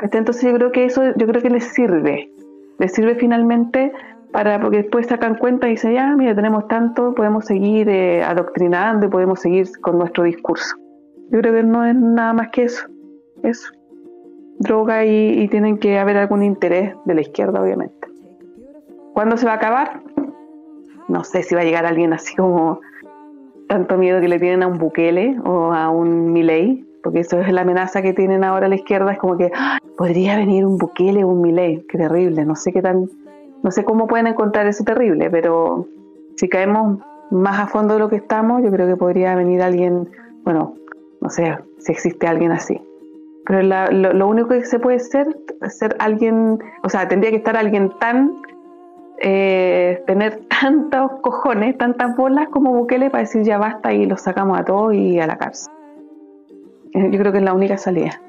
[0.00, 2.30] Entonces yo creo que eso, yo creo que les sirve,
[2.78, 3.92] les sirve finalmente
[4.32, 9.06] para, porque después sacan cuenta y dicen, ya, mira, tenemos tanto, podemos seguir eh, adoctrinando
[9.06, 10.76] y podemos seguir con nuestro discurso.
[11.30, 12.86] Yo creo que no es nada más que eso,
[13.42, 13.72] eso.
[14.58, 18.08] Droga y, y tienen que haber algún interés de la izquierda, obviamente.
[19.12, 20.02] ¿Cuándo se va a acabar?
[21.08, 22.80] No sé si va a llegar alguien así como
[23.72, 27.50] tanto miedo que le tienen a un Bukele o a un Milei, porque eso es
[27.50, 29.78] la amenaza que tienen ahora la izquierda, es como que ¡ah!
[29.96, 33.08] podría venir un Bukele o un Milei, qué terrible, no sé qué tan,
[33.62, 35.88] no sé cómo pueden encontrar eso terrible, pero
[36.36, 36.98] si caemos
[37.30, 40.06] más a fondo de lo que estamos, yo creo que podría venir alguien,
[40.44, 40.74] bueno,
[41.22, 42.78] no sé si existe alguien así.
[43.46, 45.34] Pero lo, lo, único que se puede ser
[45.68, 48.36] ser alguien, o sea, tendría que estar alguien tan
[49.22, 54.58] eh, tener tantos cojones, tantas bolas como Bukele para decir ya basta y los sacamos
[54.58, 55.72] a todos y a la cárcel.
[56.92, 58.20] Eh, yo creo que es la única salida.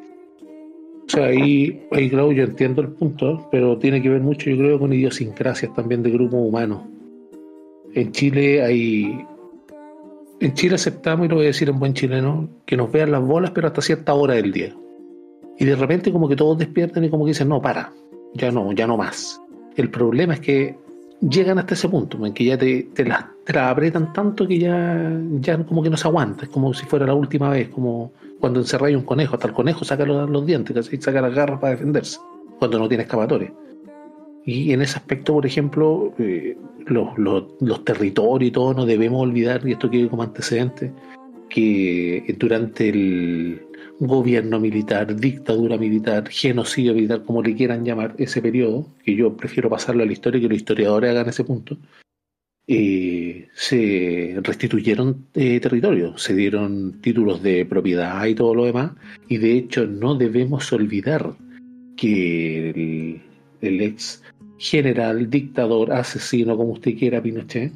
[1.05, 4.57] O sea, ahí, ahí claro, yo entiendo el punto, pero tiene que ver mucho, yo
[4.57, 6.81] creo, con idiosincrasias también de grupos humanos.
[7.93, 9.25] En Chile hay.
[10.39, 13.21] En Chile aceptamos, y lo voy a decir en buen chileno, que nos vean las
[13.21, 14.73] bolas, pero hasta cierta hora del día.
[15.57, 17.91] Y de repente como que todos despiertan y como que dicen, no, para,
[18.33, 19.42] ya no, ya no más.
[19.75, 20.75] El problema es que
[21.29, 24.59] llegan hasta ese punto en que ya te, te, la, te la apretan tanto que
[24.59, 26.45] ya, ya como que no se aguanta.
[26.45, 29.35] Es como si fuera la última vez, como cuando encerráis un conejo.
[29.35, 32.19] Hasta el conejo saca los, dientes, saca las garras para defenderse,
[32.59, 33.53] cuando no tiene escapatoria.
[34.45, 39.65] Y en ese aspecto, por ejemplo, eh, los, los, territorios y todo, no debemos olvidar,
[39.65, 40.91] y esto quede como antecedente,
[41.49, 43.61] que durante el
[43.99, 49.69] gobierno militar, dictadura militar, genocidio militar, como le quieran llamar ese periodo, que yo prefiero
[49.69, 51.77] pasarlo a la historia que los historiadores hagan ese punto,
[52.67, 58.91] eh, se restituyeron eh, territorios, se dieron títulos de propiedad y todo lo demás,
[59.27, 61.35] y de hecho no debemos olvidar
[61.97, 63.21] que el,
[63.61, 64.23] el ex
[64.57, 67.71] general, dictador, asesino, como usted quiera, Pinochet,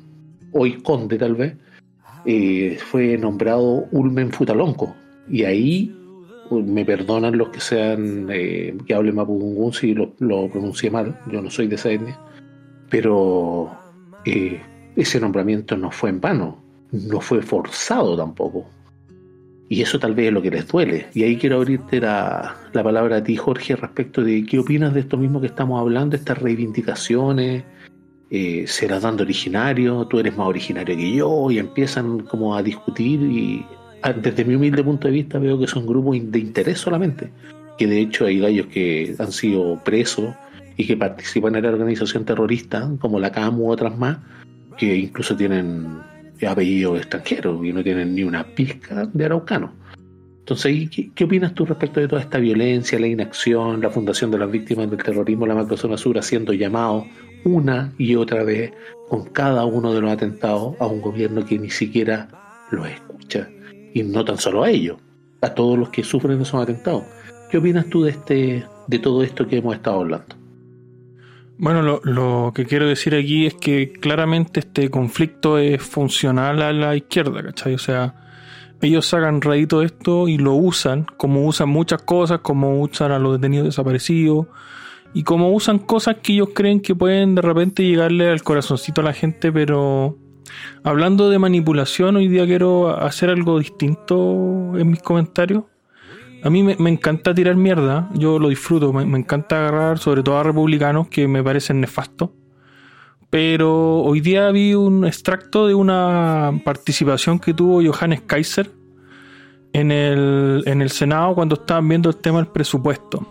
[0.53, 1.55] hoy conde tal vez,
[2.25, 4.95] eh, fue nombrado Ulmen Futalonco.
[5.29, 5.96] Y ahí
[6.51, 11.41] me perdonan los que sean eh, que hablen Mapudungun si lo, lo pronuncié mal, yo
[11.41, 12.19] no soy de esa etnia,
[12.89, 13.71] pero
[14.25, 14.61] eh,
[14.95, 18.65] ese nombramiento no fue en vano, no fue forzado tampoco.
[19.69, 21.07] Y eso tal vez es lo que les duele.
[21.13, 25.01] Y ahí quiero abrirte la, la palabra a ti, Jorge, respecto de qué opinas de
[25.01, 27.65] esto mismo que estamos hablando, estas reivindicaciones,
[28.29, 33.21] eh, serás dando originario, tú eres más originario que yo, y empiezan como a discutir
[33.21, 33.65] y
[34.13, 37.29] desde mi humilde punto de vista veo que son grupos de interés solamente,
[37.77, 40.35] que de hecho hay gallos que han sido presos
[40.75, 44.17] y que participan en la organización terrorista, como la CAMU u otras más,
[44.77, 45.99] que incluso tienen
[46.47, 49.73] apellidos extranjeros y no tienen ni una pizca de araucano.
[50.39, 54.37] Entonces, ¿qué, ¿qué, opinas tú respecto de toda esta violencia, la inacción, la fundación de
[54.37, 57.05] las víctimas del terrorismo, la macrozona sur haciendo llamados
[57.43, 58.71] una y otra vez
[59.09, 62.29] con cada uno de los atentados a un gobierno que ni siquiera
[62.71, 63.49] los escucha?
[63.93, 64.97] Y no tan solo a ellos,
[65.41, 67.03] a todos los que sufren esos atentados.
[67.49, 70.35] ¿Qué opinas tú de, este, de todo esto que hemos estado hablando?
[71.59, 76.71] Bueno, lo, lo, que quiero decir aquí es que claramente este conflicto es funcional a
[76.71, 77.73] la izquierda, ¿cachai?
[77.73, 78.13] O sea,
[78.81, 83.17] ellos sacan rédito de esto y lo usan, como usan muchas cosas, como usan a
[83.17, 84.47] los detenidos desaparecidos,
[85.13, 89.05] y como usan cosas que ellos creen que pueden de repente llegarle al corazoncito a
[89.05, 90.15] la gente, pero
[90.83, 95.63] hablando de manipulación, hoy día quiero hacer algo distinto en mis comentarios.
[96.43, 100.37] A mí me, encanta tirar mierda, yo lo disfruto, me, me, encanta agarrar sobre todo
[100.37, 102.29] a republicanos que me parecen nefastos.
[103.29, 108.71] Pero hoy día vi un extracto de una participación que tuvo Johannes Kaiser
[109.73, 113.27] en el, en el Senado cuando estaban viendo el tema del presupuesto.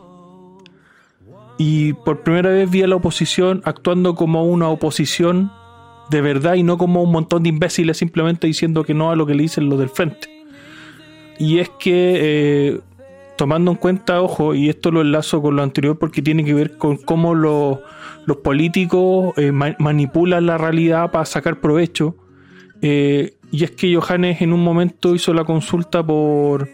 [1.59, 5.51] Y por primera vez vi a la oposición actuando como una oposición
[6.11, 9.27] de verdad y no como un montón de imbéciles simplemente diciendo que no a lo
[9.27, 10.29] que le dicen los del frente.
[11.39, 11.91] Y es que
[12.21, 12.81] eh,
[13.37, 16.77] tomando en cuenta, ojo, y esto lo enlazo con lo anterior porque tiene que ver
[16.79, 17.83] con cómo lo,
[18.25, 22.17] los políticos eh, ma manipulan la realidad para sacar provecho.
[22.83, 26.69] Eh, y es que Johannes en un momento hizo la consulta por,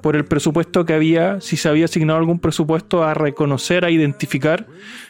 [0.00, 4.66] por el presupuesto que había, si se había asignado algún presupuesto a reconocer, a identificar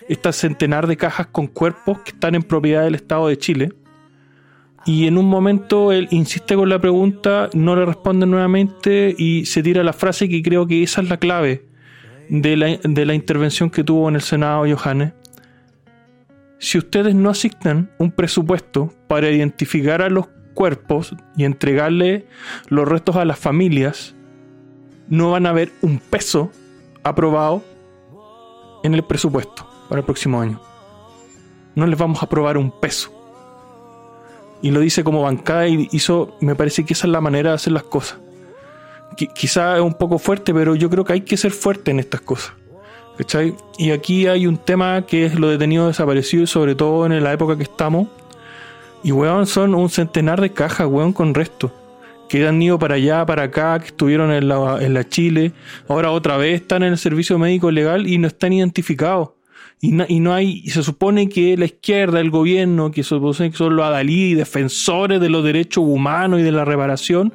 [0.09, 3.73] estas centenar de cajas con cuerpos que están en propiedad del Estado de Chile.
[4.87, 9.63] Y en un momento él insiste con la pregunta, no le responde nuevamente y se
[9.63, 11.65] tira la frase que creo que esa es la clave
[12.29, 15.13] de la, de la intervención que tuvo en el Senado Johannes.
[16.59, 22.27] Si ustedes no asignan un presupuesto para identificar a los cuerpos y entregarle
[22.69, 24.15] los restos a las familias,
[25.11, 26.51] no van a ver un peso
[27.03, 27.63] aprobado
[28.83, 30.61] en el presupuesto para el próximo año.
[31.75, 33.13] No les vamos a aprobar un peso
[34.63, 37.57] y lo dice como bancada y hizo, me parece que esa es la manera de
[37.57, 38.19] hacer las cosas.
[39.19, 41.99] Qu quizá es un poco fuerte, pero yo creo que hay que ser fuerte en
[41.99, 42.53] estas cosas.
[43.17, 43.55] ¿Cachai?
[43.77, 47.57] Y aquí hay un tema que es lo detenido desaparecido, sobre todo en la época
[47.57, 48.09] que estamos.
[49.03, 51.73] Y weón, son un centenar de cajas, weón, con resto.
[52.31, 55.53] Que han ido para allá, para acá, que estuvieron en la, en la Chile.
[55.89, 59.31] Ahora otra vez están en el servicio médico legal y no están identificados.
[59.81, 63.51] Y no, y no, hay, y se supone que la izquierda, el gobierno, que supone
[63.51, 67.33] que son los adalí defensores de los derechos humanos y de la reparación,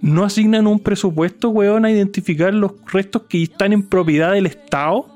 [0.00, 5.08] no asignan un presupuesto, weón, a identificar los restos que están en propiedad del Estado.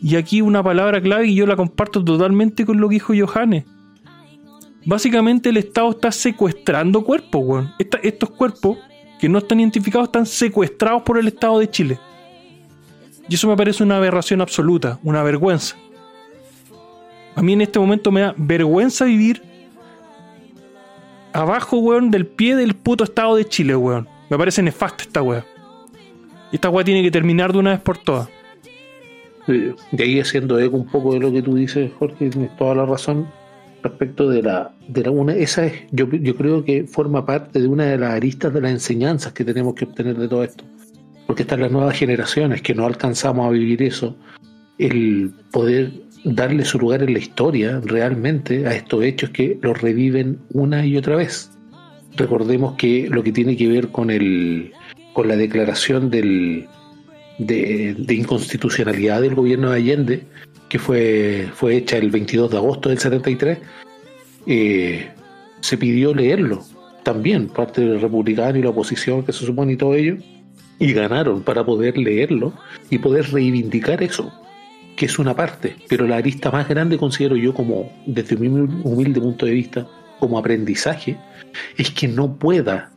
[0.00, 3.64] Y aquí una palabra clave y yo la comparto totalmente con lo que dijo Johannes.
[4.84, 7.74] Básicamente el Estado está secuestrando cuerpos, weón.
[8.02, 8.78] Estos cuerpos
[9.18, 11.98] que no están identificados están secuestrados por el Estado de Chile.
[13.28, 15.76] Y eso me parece una aberración absoluta, una vergüenza.
[17.34, 19.42] A mí en este momento me da vergüenza vivir
[21.32, 24.08] abajo, weón, del pie del puto Estado de Chile, weón.
[24.30, 25.22] Me parece nefasta esta.
[26.50, 28.28] Y esta weá tiene que terminar de una vez por todas.
[29.46, 32.86] De ahí haciendo eco un poco de lo que tú dices, Jorge, tienes toda la
[32.86, 33.28] razón
[33.82, 37.68] respecto de la, de la una, esa es, yo, yo creo que forma parte de
[37.68, 40.64] una de las aristas de las enseñanzas que tenemos que obtener de todo esto.
[41.26, 44.16] Porque están las nuevas generaciones que no alcanzamos a vivir eso,
[44.78, 45.92] el poder
[46.24, 50.96] darle su lugar en la historia realmente a estos hechos que los reviven una y
[50.96, 51.50] otra vez.
[52.16, 54.72] Recordemos que lo que tiene que ver con el
[55.12, 56.68] con la declaración del,
[57.38, 60.22] de, de inconstitucionalidad del gobierno de Allende,
[60.70, 63.58] que fue, fue hecha el 22 de agosto del 73,
[64.46, 65.10] eh,
[65.60, 66.64] se pidió leerlo
[67.02, 70.16] también, parte del republicano y la oposición que se supone y todo ello,
[70.78, 72.54] y ganaron para poder leerlo
[72.88, 74.32] y poder reivindicar eso,
[74.96, 79.20] que es una parte, pero la arista más grande considero yo como, desde mi humilde
[79.20, 79.88] punto de vista,
[80.20, 81.16] como aprendizaje,
[81.78, 82.92] es que no pueda,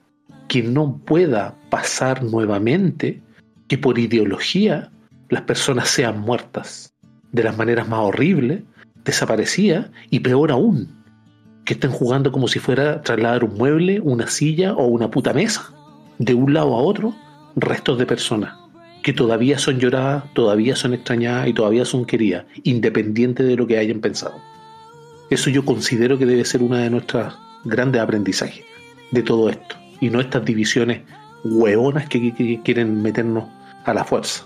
[0.47, 3.19] que no pueda pasar nuevamente
[3.67, 4.91] que por ideología
[5.30, 6.93] las personas sean muertas
[7.34, 8.62] de las maneras más horribles,
[9.04, 10.88] desaparecidas y peor aún,
[11.66, 15.74] que estén jugando como si fuera trasladar un mueble, una silla o una puta mesa
[16.20, 17.14] de un lado a otro,
[17.56, 18.54] restos de personas
[19.02, 23.78] que todavía son lloradas, todavía son extrañadas y todavía son queridas, independiente de lo que
[23.78, 24.36] hayan pensado.
[25.30, 28.64] Eso yo considero que debe ser una de nuestras grandes aprendizajes
[29.12, 31.02] de todo esto y no estas divisiones
[32.10, 33.46] que- que quieren meternos
[33.84, 34.46] a la fuerza.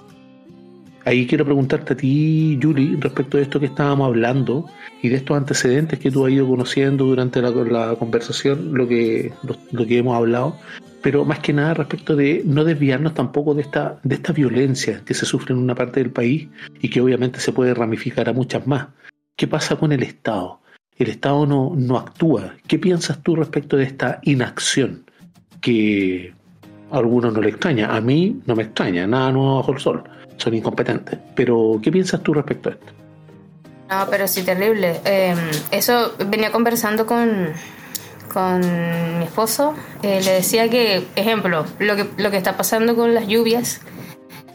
[1.08, 4.66] Ahí quiero preguntarte a ti, Yuli, respecto de esto que estábamos hablando
[5.02, 9.32] y de estos antecedentes que tú has ido conociendo durante la, conversación, lo que,
[9.72, 10.58] hemos hablado,
[11.02, 14.02] pero más que nada respecto de no desviarnos tampoco de esta,
[14.36, 16.50] violencia que se sufre en una parte del país
[16.82, 18.88] y que obviamente se puede ramificar a muchas más.
[19.38, 20.60] ¿Qué pasa con el Estado?
[20.98, 22.56] El Estado no, no actúa.
[22.68, 25.06] ¿Qué piensas tú respecto de esta inacción
[25.62, 26.34] que
[26.92, 27.96] a algunos no le extraña?
[27.96, 30.04] A mí no me extraña, nada nuevo bajo el sol.
[30.38, 31.18] Son incompetentes.
[31.36, 32.86] Pero, ¿qué piensas tú respecto a esto?
[33.90, 35.00] No, pero sí, terrible.
[35.06, 35.36] Eh,
[35.72, 37.50] eso venía conversando con,
[38.34, 38.60] con
[39.20, 39.74] mi esposo.
[40.04, 43.82] Eh, le decía que, ejemplo, lo que, lo que está pasando con las lluvias.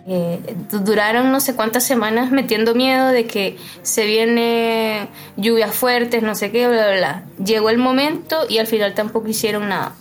[0.07, 0.39] eh,
[0.71, 6.35] du- duraron no sé cuántas semanas metiendo miedo de que se vienen lluvias fuertes, no
[6.35, 7.23] sé qué, bla, bla, bla.
[7.45, 9.95] Llegó el momento y al final tampoco hicieron nada.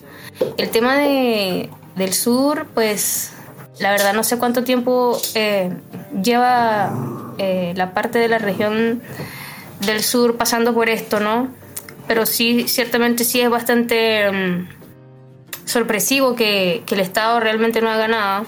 [0.57, 3.31] El tema de, del sur, pues
[3.81, 5.73] la verdad no sé cuánto tiempo eh,
[6.21, 6.91] lleva
[7.37, 9.01] eh, la parte de la región
[9.85, 11.49] del sur pasando por esto, ¿no?
[12.07, 14.67] Pero sí, ciertamente sí es bastante mm,
[15.65, 18.43] sorpresivo que, el Estado realmente no haga nada,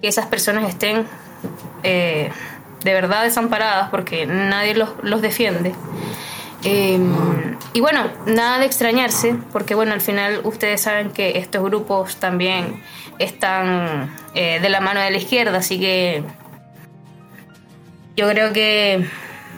[0.00, 1.04] que esas personas estén
[1.82, 2.30] eh,
[2.82, 5.74] de verdad desamparadas porque nadie los, los defiende.
[6.64, 6.98] Eh,
[7.72, 12.82] y bueno, nada de extrañarse, porque bueno, al final ustedes saben que estos grupos también
[13.18, 16.24] están eh, de la mano de la izquierda, así que
[18.16, 19.06] yo creo que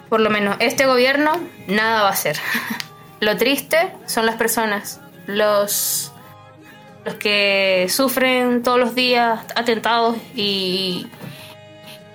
[0.08, 1.32] por lo menos este gobierno
[1.68, 2.36] nada va a hacer.
[3.20, 6.12] Lo triste son las personas, los,
[7.04, 11.06] los que sufren todos los días atentados y,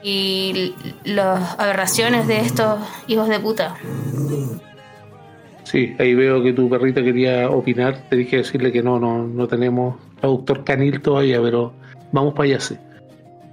[0.04, 0.76] y
[1.06, 3.76] las aberraciones de estos hijos de puta.
[5.70, 7.98] Sí, ahí veo que tu perrita quería opinar.
[8.10, 11.74] Te dije decirle que no, no, no tenemos traductor canil todavía, pero
[12.14, 12.78] vamos para allá, sí.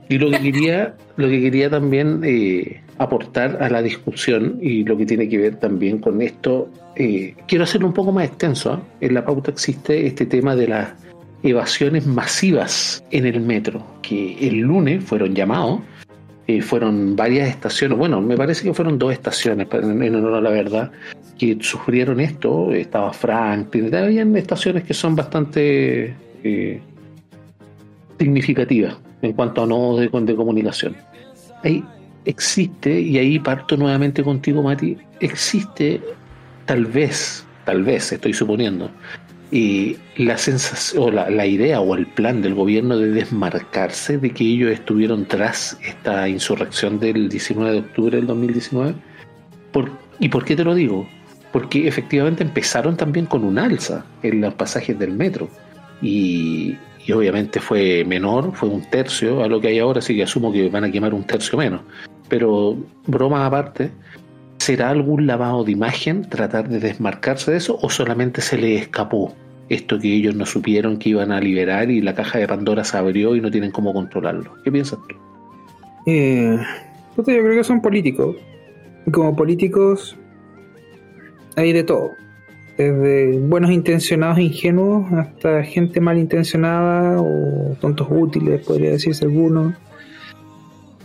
[0.09, 4.97] Y lo que quería, lo que quería también eh, aportar a la discusión y lo
[4.97, 8.75] que tiene que ver también con esto, eh, quiero hacerlo un poco más extenso.
[8.75, 8.83] ¿ah?
[9.01, 10.93] En la pauta existe este tema de las
[11.43, 15.81] evasiones masivas en el metro, que el lunes fueron llamados
[16.47, 20.51] eh, fueron varias estaciones, bueno, me parece que fueron dos estaciones, en honor a la
[20.51, 20.93] verdad,
[21.39, 22.73] que sufrieron esto.
[22.73, 26.81] Estaba Franklin, habían estaciones que son bastante eh,
[28.19, 30.97] significativas en cuanto a nodos de, de comunicación.
[31.63, 31.83] Ahí
[32.27, 36.01] existe, y ahí parto nuevamente contigo, Mati, existe
[36.67, 38.91] tal vez, tal vez, estoy suponiendo,
[39.55, 44.43] y la sensación o la, idea o el plan del gobierno de desmarcarse de que
[44.43, 48.95] ellos estuvieron tras esta insurrección del 19 de octubre del 2019.
[49.71, 51.07] ¿Por, ¿Y por qué te lo digo?
[51.53, 55.49] Porque efectivamente empezaron también con un alza en los pasajes del metro.
[56.03, 56.77] Y,
[57.07, 60.53] y obviamente fue menor, fue un tercio a lo que hay ahora, así que asumo
[60.53, 61.83] que van a quemar un tercio menos.
[62.29, 62.77] Pero
[63.07, 63.93] broma aparte,
[64.59, 69.33] ¿será algún lavado de imagen tratar de desmarcarse de eso o solamente se le escapó
[69.69, 72.97] esto que ellos no supieron que iban a liberar y la caja de Pandora se
[72.97, 74.55] abrió y no tienen cómo controlarlo?
[74.63, 75.17] ¿Qué piensas tú?
[76.07, 76.59] Eh,
[77.17, 78.37] yo creo que son políticos.
[79.07, 80.17] Y como políticos
[81.57, 82.11] hay de todo.
[82.77, 89.75] Desde buenos intencionados ingenuos hasta gente malintencionada o tontos útiles, podría decirse algunos.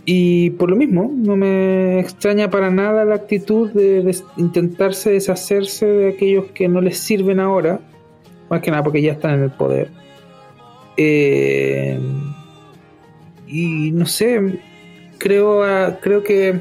[0.04, 6.08] Y por lo mismo, no me extraña para nada la actitud de intentarse deshacerse de
[6.08, 7.80] aquellos que no les sirven ahora,
[8.50, 9.88] más que nada porque ya están en el poder.
[10.96, 11.98] Eh,
[13.46, 14.60] y no sé,
[15.18, 16.60] creo, ah, creo que,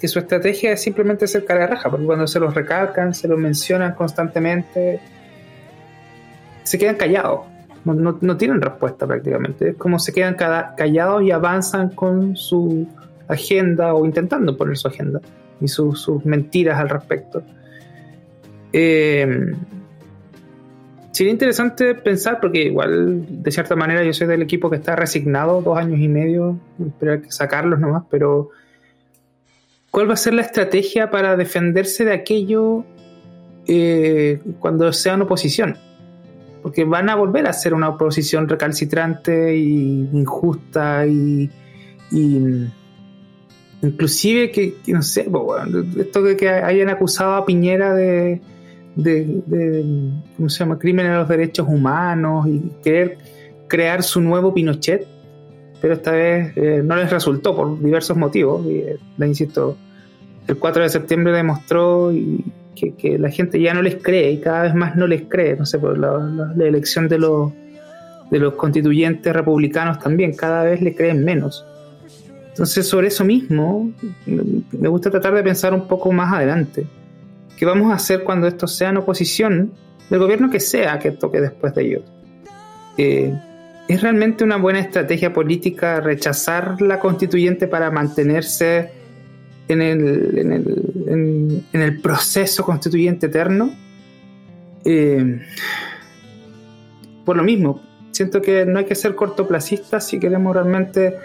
[0.00, 3.28] que su estrategia es simplemente ser cara de raja, porque cuando se los recalcan, se
[3.28, 4.98] los mencionan constantemente,
[6.62, 7.40] se quedan callados.
[7.84, 9.70] No, no- no tienen respuesta prácticamente.
[9.70, 12.86] Es como se quedan callados y avanzan con su
[13.28, 15.20] agenda o intentando poner su agenda
[15.60, 17.42] y su- sus mentiras al respecto.
[18.72, 19.52] Eh,
[21.12, 25.60] sería interesante pensar, porque igual de cierta manera yo soy del equipo que está resignado
[25.60, 28.50] dos años y medio, esperar que sacarlos nomás, pero
[29.90, 32.84] ¿cuál va a ser la estrategia para defenderse de aquello
[33.66, 35.76] eh, cuando sean oposición?
[36.62, 41.50] Porque van a volver a ser una oposición recalcitrante y injusta y,
[42.10, 42.68] y
[43.82, 45.26] inclusive que, no sé,
[45.98, 48.40] esto de que hayan acusado a Piñera de,
[48.96, 49.84] de, de,
[50.36, 50.78] ¿cómo se llama?
[50.78, 53.18] crímenes a los derechos humanos y querer
[53.68, 55.06] crear su nuevo Pinochet,
[55.80, 58.64] pero esta vez eh, no les resultó por diversos motivos.
[58.66, 59.76] Y, eh, insisto,
[60.46, 62.12] el 4 de septiembre demostró
[62.74, 65.56] que, la gente ya no les cree y cada vez más no les cree.
[65.56, 67.52] No sé, por la, la- la elección de los,
[68.30, 71.64] de los constituyentes republicanos también, cada vez le creen menos.
[72.48, 73.90] Entonces, sobre eso mismo,
[74.26, 76.86] me gusta tratar de pensar un poco más adelante.
[77.62, 79.70] ¿Qué vamos a hacer cuando estos sean oposición
[80.10, 82.02] del gobierno que sea que toque después de ellos?
[82.98, 83.32] Eh,
[83.86, 88.90] ¿Es realmente una buena estrategia política rechazar la constituyente para mantenerse
[89.68, 93.72] en el, en el, en- el proceso constituyente eterno?
[94.84, 95.40] Eh,
[97.24, 101.16] por lo mismo, siento que no hay que ser cortoplacistas si queremos realmente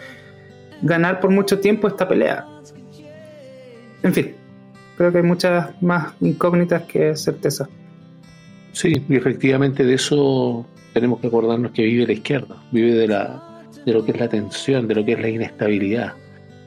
[0.83, 2.45] ganar por mucho tiempo esta pelea.
[4.03, 4.35] En fin,
[4.97, 7.69] creo que hay muchas más incógnitas que certezas.
[8.73, 13.43] Sí, y efectivamente de eso tenemos que acordarnos que vive la izquierda, vive de la
[13.85, 16.13] de lo que es la tensión, de lo que es la inestabilidad,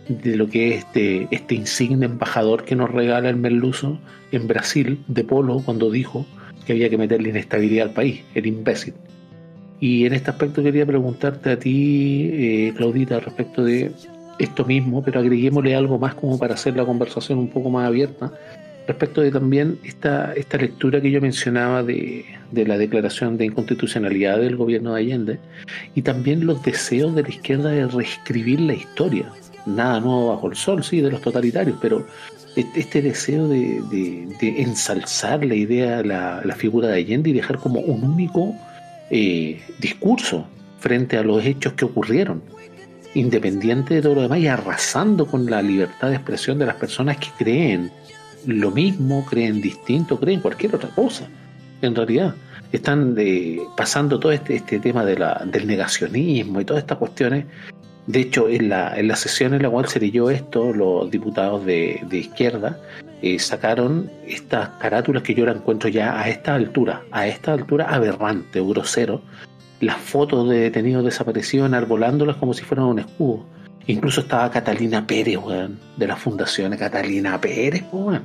[0.08, 3.98] de lo que es este, este insigne embajador que nos regala el Merluzo
[4.32, 6.24] en Brasil de Polo cuando dijo
[6.64, 8.94] que había que meterle inestabilidad al país, el imbécil.
[9.80, 13.92] Y en este aspecto quería preguntarte a ti, eh, Claudita, respecto de
[14.40, 18.32] esto mismo, pero agreguémosle algo más como para hacer la conversación un poco más abierta
[18.86, 24.38] respecto de también esta, esta lectura que yo mencionaba de, de la declaración de inconstitucionalidad
[24.38, 25.38] del gobierno de Allende
[25.94, 29.30] y también los deseos de la izquierda de reescribir la historia.
[29.66, 32.04] Nada nuevo bajo el sol, sí, de los totalitarios, pero
[32.56, 37.58] este, este deseo de, de- ensalzar la idea, la, la figura de Allende y dejar
[37.58, 38.56] como un único
[39.10, 40.46] eh, discurso
[40.80, 42.42] frente a los hechos que ocurrieron,
[43.14, 47.16] independiente de todo lo demás y arrasando con la libertad de expresión de las personas
[47.18, 47.90] que creen
[48.46, 51.28] lo mismo, creen distinto, creen cualquier otra cosa.
[51.82, 52.34] En realidad,
[52.72, 57.46] están eh, pasando todo este, este tema de la, del negacionismo y todas estas cuestiones.
[58.06, 61.64] De hecho, en la, en la sesión en la cual se leyó esto, los diputados
[61.64, 62.78] de, izquierda
[63.22, 67.86] eh, sacaron estas carátulas que yo la encuentro ya a esta altura, a esta altura
[67.88, 69.20] aberrante o grosero,
[69.80, 73.44] las fotos de detenidos desaparecidos enarbolándolas como si fueran un escudo.
[73.86, 78.24] Incluso estaba Catalina Pérez, weón, de la fundación Catalina Pérez, weón,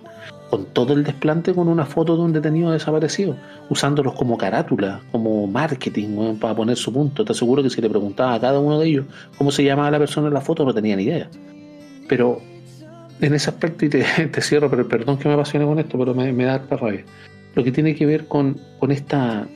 [0.49, 3.35] con todo el desplante con una foto de un detenido desaparecido,
[3.69, 7.23] usándolos como carátula, como marketing, weón, para poner su punto.
[7.23, 9.05] Te aseguro que si le preguntaba a cada uno de ellos
[9.37, 11.29] cómo se llamaba la persona en la foto, no tenían idea.
[12.07, 12.41] Pero
[13.21, 16.13] en ese aspecto, y te, te cierro, pero perdón que me apasione con esto, pero
[16.13, 17.05] me, me da harta rabia.
[17.55, 19.47] Lo que tiene que ver con, con esta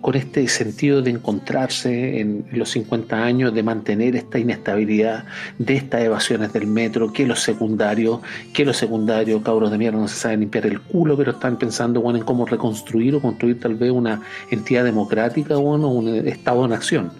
[0.00, 5.24] con este sentido de encontrarse en los 50 años, de mantener esta inestabilidad,
[5.58, 8.20] de estas evasiones del metro, que los secundarios,
[8.52, 12.00] que los secundarios, cabros de mierda, no se saben limpiar el culo, pero están pensando
[12.00, 16.68] bueno, en cómo reconstruir o construir tal vez una entidad democrática bueno, un Estado de
[16.68, 17.10] nación.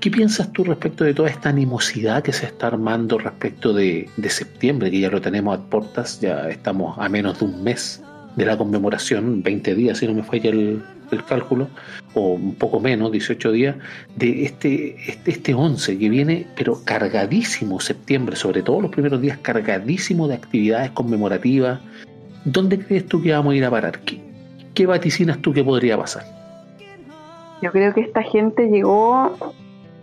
[0.00, 4.30] ¿Qué piensas tú respecto de toda esta animosidad que se está armando respecto de, de
[4.30, 8.02] septiembre, que ya lo tenemos a puertas, ya estamos a menos de un mes
[8.36, 10.82] de la conmemoración, 20 días, si no me falla el,
[11.26, 11.68] cálculo,
[12.14, 13.76] o un poco menos, 18 días,
[14.16, 19.38] de este, este, este 11 que viene, pero cargadísimo septiembre, sobre todo los primeros días,
[19.38, 21.80] cargadísimo de actividades conmemorativas.
[22.44, 24.00] ¿Dónde crees tú que vamos a ir a parar?
[24.00, 24.20] ¿Qué,
[24.74, 26.24] qué vaticinas tú que podría pasar?
[27.62, 29.54] Yo creo que esta gente llegó,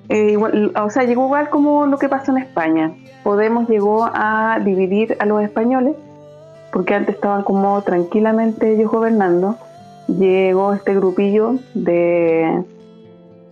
[0.10, 2.94] eh, o sea, llegó igual como lo que pasó en España.
[3.24, 5.96] Podemos llegó a dividir a los españoles,
[6.74, 9.58] porque antes estaban como tranquilamente ellos gobernando.
[10.08, 12.64] Llegó este grupillo de,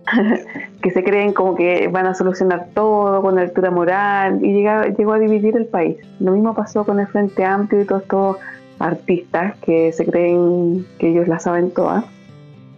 [0.82, 5.12] que se creen como que van a solucionar todo con altura moral y llega, llegó
[5.12, 5.96] a dividir el país.
[6.18, 8.36] Lo mismo pasó con el Frente Amplio y todos estos
[8.80, 12.04] artistas que se creen que ellos la saben todas.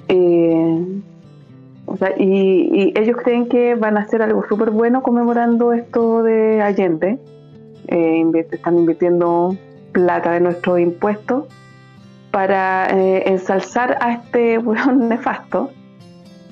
[0.08, 1.00] Eh,
[2.18, 7.18] y, ellos creen que van a hacer algo súper bueno conmemorando esto de Allende.
[7.88, 9.56] Eh, están invirtiendo
[9.94, 11.46] plata de nuestros impuestos
[12.30, 15.70] para eh, ensalzar a este weón nefasto.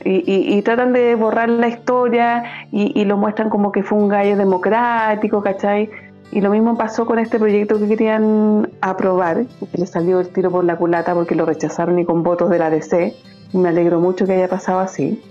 [0.05, 5.43] Y, tratan de borrar la historia y, lo muestran como que fue un gallo democrático,
[5.43, 5.91] ¿cachai?
[6.33, 10.51] Y lo mismo pasó con este proyecto que querían aprobar, que le salió el tiro
[10.51, 13.15] por la culata porque lo rechazaron y con votos de la DC.
[13.53, 15.23] Me alegro mucho que haya pasado así.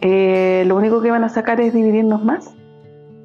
[0.00, 2.50] Eh, lo único que van a sacar es dividirnos más.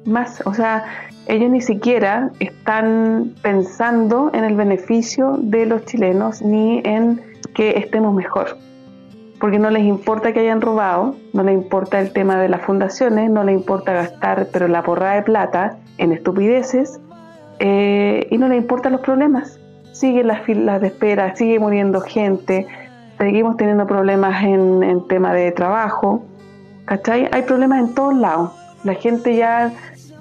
[0.04, 0.84] Más, o sea,
[1.26, 7.20] ellos ni siquiera están pensando en el beneficio de los chilenos ni en
[7.54, 8.58] que estemos mejor.
[9.40, 13.30] Porque no les importa que hayan robado, no les importa el tema de las fundaciones,
[13.30, 17.00] no les importa gastar pero la porra de plata en estupideces
[17.58, 19.58] eh, y no les importan los problemas.
[19.92, 22.66] Siguen las filas de espera, sigue muriendo gente,
[23.18, 26.24] seguimos teniendo problemas en, en tema de trabajo,
[26.84, 27.28] ¿cachai?
[27.32, 28.50] Hay problemas en todos lados.
[28.82, 29.72] La gente ya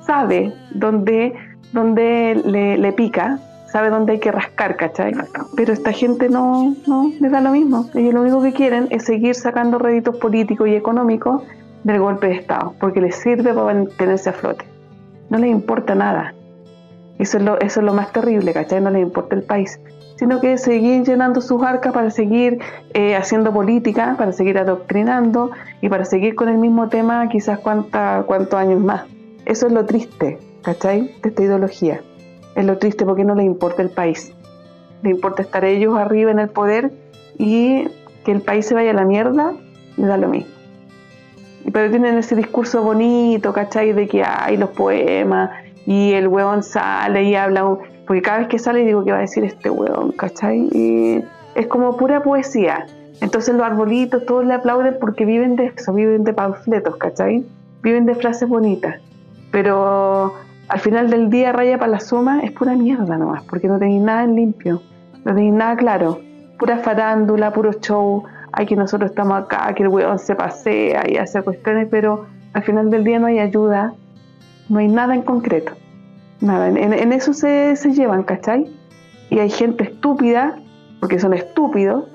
[0.06, 1.34] sabe dónde,
[1.72, 3.40] dónde le, pica,
[3.72, 5.14] sabe dónde hay que rascar, ¿cachai?
[5.56, 7.90] Pero esta gente no, no les da lo mismo.
[7.94, 11.44] Ellos lo único que quieren es seguir sacando réditos políticos y económicos
[11.84, 14.66] del golpe de Estado, porque les sirve para mantenerse a flote.
[15.30, 16.34] No les importa nada.
[17.20, 18.82] Eso es lo, eso es lo más terrible, ¿cachai?
[18.82, 19.80] No les importa el país
[20.16, 22.60] sino que seguir llenando sus arcas para seguir
[22.94, 25.52] eh, haciendo política, para seguir adoctrinando
[25.82, 29.04] y para seguir con el mismo tema quizás cuánta, cuántos años más.
[29.46, 31.14] Eso es lo triste, ¿cachai?
[31.22, 32.02] De esta ideología.
[32.56, 34.32] Es lo triste porque no le importa el país.
[35.02, 36.92] Le importa estar ellos arriba en el poder
[37.38, 37.90] y
[38.24, 39.54] que el país se vaya a la mierda,
[39.98, 40.52] le da lo mismo.
[41.74, 43.92] Pero tienen ese discurso bonito, ¿cachai?
[43.92, 45.52] De que hay los poemas
[45.86, 47.78] y el huevón sale y habla,
[48.08, 50.70] porque cada vez que sale digo que va a decir este huevón, ¿cachai?
[51.56, 52.86] Es como pura poesía.
[53.20, 57.44] Entonces los arbolitos todos le aplauden porque viven de eso, viven de panfletos, ¿cachai?
[57.82, 59.02] Viven de frases bonitas
[59.54, 60.34] pero
[60.68, 64.02] al final del día raya para la suma es pura mierda nomás, porque no tenéis
[64.02, 64.82] nada en limpio,
[65.24, 66.20] no tenéis nada claro,
[66.58, 71.18] pura farándula, puro show, hay que nosotros estamos acá, que el weón se pasea y
[71.18, 73.94] hace cuestiones, pero al final del día no hay ayuda,
[74.70, 75.74] no hay nada en concreto,
[76.42, 78.66] nada, en, eso se, se llevan, ¿cachai?
[79.30, 80.58] Y hay gente estúpida,
[81.00, 82.06] porque son estúpidos,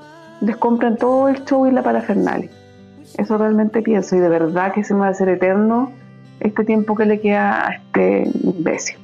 [0.40, 2.50] les compran todo el show y la parafernalia.
[3.16, 5.92] Eso realmente pienso, y de verdad que se me va a hacer eterno
[6.40, 8.96] este tiempo que le queda a este imbécil.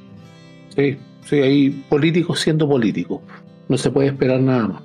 [0.75, 3.21] Sí, sí, hay políticos siendo políticos.
[3.67, 4.83] No se puede esperar nada más.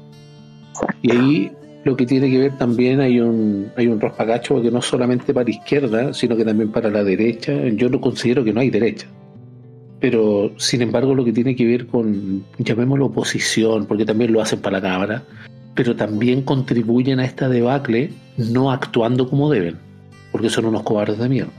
[1.03, 1.53] Y ahí
[1.85, 5.51] lo que tiene que ver también hay un hay un rospagacho que no solamente para
[5.51, 7.53] izquierda, sino que también para la derecha.
[7.69, 9.07] Yo no considero que no hay derecha.
[10.01, 14.61] Pero, sin embargo, lo que tiene que ver con, llamémoslo oposición, porque también lo hacen
[14.61, 15.23] para la Cámara,
[15.75, 19.77] pero también contribuyen a esta debacle no actuando como deben,
[20.33, 21.53] porque son unos cobardes de mierda.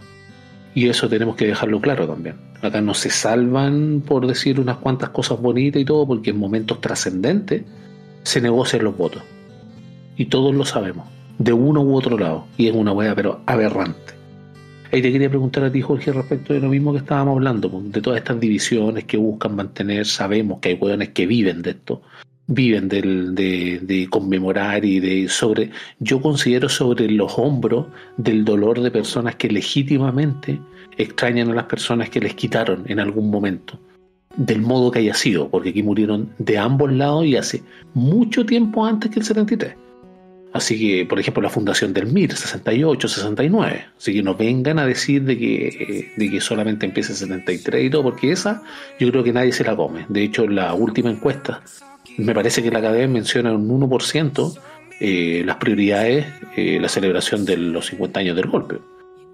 [0.74, 2.36] Y eso tenemos que dejarlo claro también.
[2.62, 6.80] Acá no se salvan por decir unas cuantas cosas bonitas y todo, porque en momentos
[6.80, 7.64] trascendentes
[8.24, 9.24] se negocian los votos.
[10.16, 11.08] Y todos lo sabemos,
[11.40, 12.46] de uno u otro lado.
[12.58, 14.14] Y es una hueá, pero aberrante.
[14.92, 18.02] Ahí te quería preguntar a ti, Jorge, respecto de lo mismo que estábamos hablando, de
[18.02, 20.06] todas estas divisiones que buscan mantener.
[20.06, 22.02] Sabemos que hay hueones que viven de esto,
[22.54, 27.88] viven del, de, conmemorar y de sobre, yo considero sobre los hombros
[28.18, 30.60] del dolor de personas que legítimamente
[30.98, 33.80] extrañan a las personas que les quitaron en algún momento,
[34.36, 38.86] del modo que haya sido, porque aquí murieron de ambos lados y hace mucho tiempo
[38.86, 39.76] antes que el 73.
[40.54, 43.86] Así que, por ejemplo, la fundación del MIR, 68, 69.
[43.98, 47.90] Así que no vengan a decir de que, de que solamente empieza el 73 y
[47.90, 48.62] todo, porque esa
[49.00, 50.06] yo creo que nadie se la come.
[50.10, 51.62] De hecho, la última encuesta
[52.22, 54.60] me parece que la academia menciona un 1%
[55.00, 58.78] eh, las prioridades, eh, la celebración de los 50 años del golpe.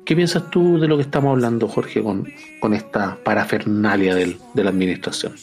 [0.05, 2.25] ¿Qué piensas tú de lo que estamos hablando, Jorge, con,
[2.61, 5.33] con esta parafernalia de la administración?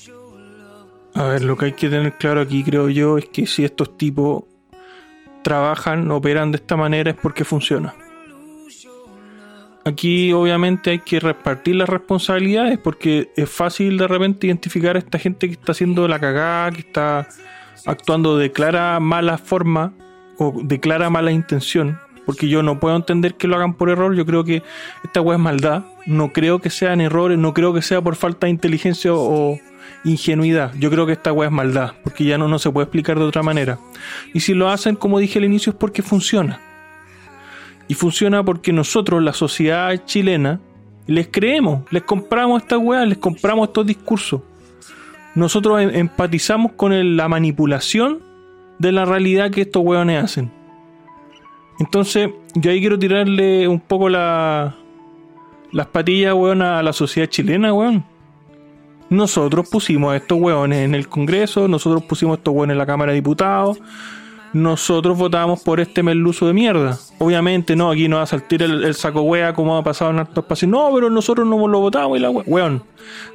[1.12, 3.98] A ver, lo que hay que tener claro aquí, creo yo, es que si estos
[3.98, 4.44] tipos
[5.42, 7.94] trabajan, operan de esta manera, es porque funciona.
[9.86, 15.18] Aquí obviamente hay que repartir las responsabilidades porque es fácil de repente identificar a esta
[15.18, 17.28] gente que está haciendo la cagada, que está
[17.84, 19.92] actuando de clara mala forma
[20.38, 22.00] o de clara mala intención.
[22.24, 24.14] Porque yo no puedo entender que lo hagan por error.
[24.14, 24.62] Yo creo que
[25.02, 25.84] esta weá es maldad.
[26.06, 27.38] No creo que sean errores.
[27.38, 29.58] No creo que sea por falta de inteligencia o,
[30.04, 30.72] ingenuidad.
[30.78, 31.92] Yo creo que esta weá es maldad.
[32.02, 33.78] Porque ya no, no se puede explicar de otra manera.
[34.32, 36.58] Y si lo hacen, como dije al inicio, es porque funciona.
[37.88, 40.60] Y funciona porque nosotros, la sociedad chilena,
[41.06, 44.40] les creemos, les compramos esta weá, les compramos estos discursos.
[45.34, 48.20] Nosotros em- empatizamos con la manipulación
[48.78, 50.50] de la realidad que estos weones hacen.
[51.78, 54.76] Entonces, yo ahí quiero tirarle un poco la,
[55.72, 58.04] las patillas, weón, a la sociedad chilena, weón.
[59.10, 62.86] Nosotros pusimos a estos weones en el Congreso, nosotros pusimos a estos weones en la
[62.86, 63.78] Cámara de Diputados,
[64.54, 66.96] nosotros votamos por este merluzo de mierda.
[67.18, 70.44] Obviamente, no, aquí no va a saltar el, saco wea como ha pasado en altos
[70.44, 70.70] espacios.
[70.70, 72.44] No, pero nosotros no lo votamos y la wea.
[72.46, 72.84] Weón,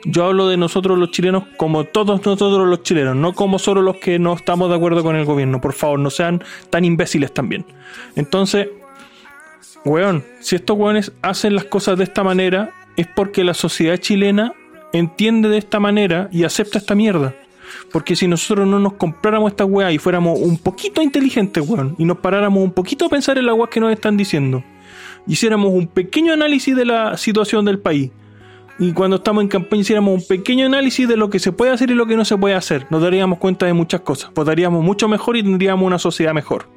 [0.05, 3.97] yo hablo de nosotros los chilenos como todos nosotros los chilenos, no como solo los
[3.97, 5.59] que no estamos de acuerdo con el gobierno.
[5.59, 7.65] Por favor, no sean tan imbéciles también.
[8.15, 8.69] Entonces,
[9.83, 14.53] weón, si estos weones hacen las cosas de esta manera, es porque la sociedad chilena
[14.93, 17.35] entiende de esta manera y acepta esta mierda.
[17.91, 22.05] Porque si nosotros no nos compráramos esta weá y fuéramos un poquito inteligentes, weón, y
[22.05, 24.63] nos paráramos un poquito a pensar en la weá que nos están diciendo,
[25.27, 28.11] hiciéramos un pequeño análisis de la situación del país,
[28.79, 31.91] y cuando estamos en campaña hiciéramos un pequeño análisis de lo que se puede hacer
[31.91, 35.07] y lo que no se puede hacer, nos daríamos cuenta de muchas cosas, votaríamos mucho
[35.09, 36.67] mejor y tendríamos una sociedad mejor.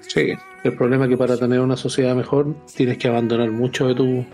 [0.00, 0.34] Sí,
[0.64, 4.26] el problema es que para tener una sociedad mejor tienes que abandonar mucho de tu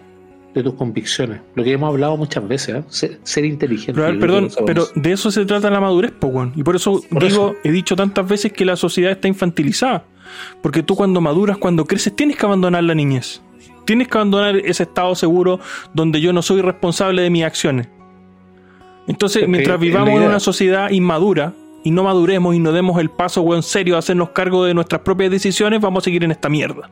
[0.54, 1.40] de tus convicciones.
[1.54, 2.84] Lo que hemos hablado muchas veces, ¿eh?
[2.88, 3.92] ser, ser inteligente.
[3.94, 6.52] Pero, ver, perdón, pero de eso se trata la madurez, po, weón.
[6.56, 7.56] Y por eso Por digo, eso.
[7.64, 10.04] he dicho tantas veces que la sociedad está infantilizada.
[10.62, 13.42] Porque tú cuando maduras, cuando creces, tienes que abandonar la niñez.
[13.84, 15.60] Tienes que abandonar ese estado seguro
[15.94, 17.88] donde yo no soy responsable de mis acciones.
[19.08, 23.42] Entonces, mientras vivamos en una sociedad inmadura y no maduremos y no demos el paso,
[23.42, 26.90] weón, serio a hacernos cargo de nuestras propias decisiones, vamos a seguir en esta mierda.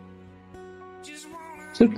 [1.73, 1.89] Sí.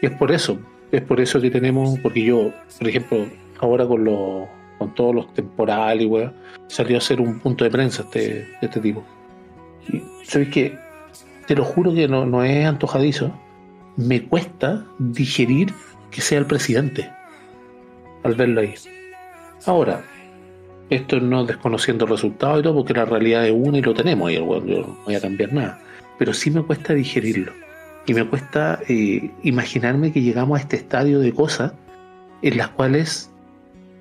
[0.00, 0.58] Y es por eso,
[0.92, 3.26] es por eso que tenemos, porque yo, por ejemplo,
[3.60, 6.32] ahora con los con todos los temporales, weá,
[6.68, 9.04] salió a hacer un punto de prensa este, este tipo.
[9.92, 10.78] Y sabes que
[11.46, 13.32] te lo juro que no, no es antojadizo.
[13.96, 15.74] Me cuesta digerir
[16.10, 17.10] que sea el presidente
[18.22, 18.74] al verlo ahí.
[19.66, 20.02] Ahora,
[20.90, 24.30] esto no desconociendo el resultado y todo, porque la realidad es una y lo tenemos,
[24.30, 25.80] y el weón, yo no voy a cambiar nada.
[26.18, 27.52] Pero sí me cuesta digerirlo.
[28.08, 31.74] Y me cuesta eh, imaginarme que llegamos a este estadio de cosas
[32.40, 33.30] en las cuales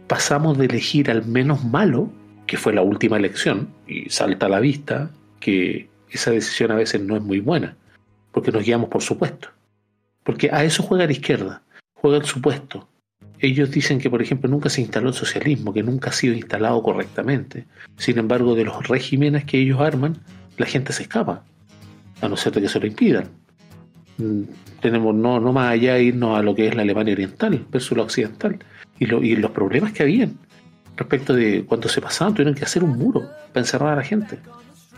[0.08, 2.10] pasamos de elegir al menos malo,
[2.46, 7.02] que fue la última elección, y salta a la vista que esa decisión a veces
[7.02, 7.76] no es muy buena,
[8.32, 9.50] porque nos guiamos por supuesto.
[10.24, 11.64] Porque a eso juega la izquierda,
[11.96, 12.88] juega el supuesto.
[13.40, 16.82] Ellos dicen que, por ejemplo, nunca se instaló el socialismo, que nunca ha sido instalado
[16.82, 17.66] correctamente.
[17.98, 20.18] Sin embargo, de los regímenes que ellos arman,
[20.56, 21.44] la gente se escapa,
[22.22, 23.47] a no ser que se lo impidan.
[24.18, 24.44] Mm,
[24.82, 27.98] Tenemos no, no más allá de irnos a lo que es la Alemania oriental versus
[27.98, 28.58] la occidental
[29.00, 30.38] y, lo- y los problemas que habían
[30.96, 33.22] respecto de cuando se pasaban, tuvieron que hacer un muro
[33.54, 34.40] para encerrar a la gente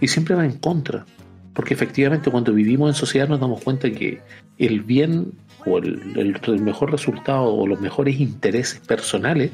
[0.02, 1.06] y siempre van en contra,
[1.54, 4.22] porque efectivamente cuando vivimos en sociedad nos damos cuenta que
[4.58, 5.34] el bien
[5.66, 9.52] o el, el- el mejor resultado o los mejores intereses personales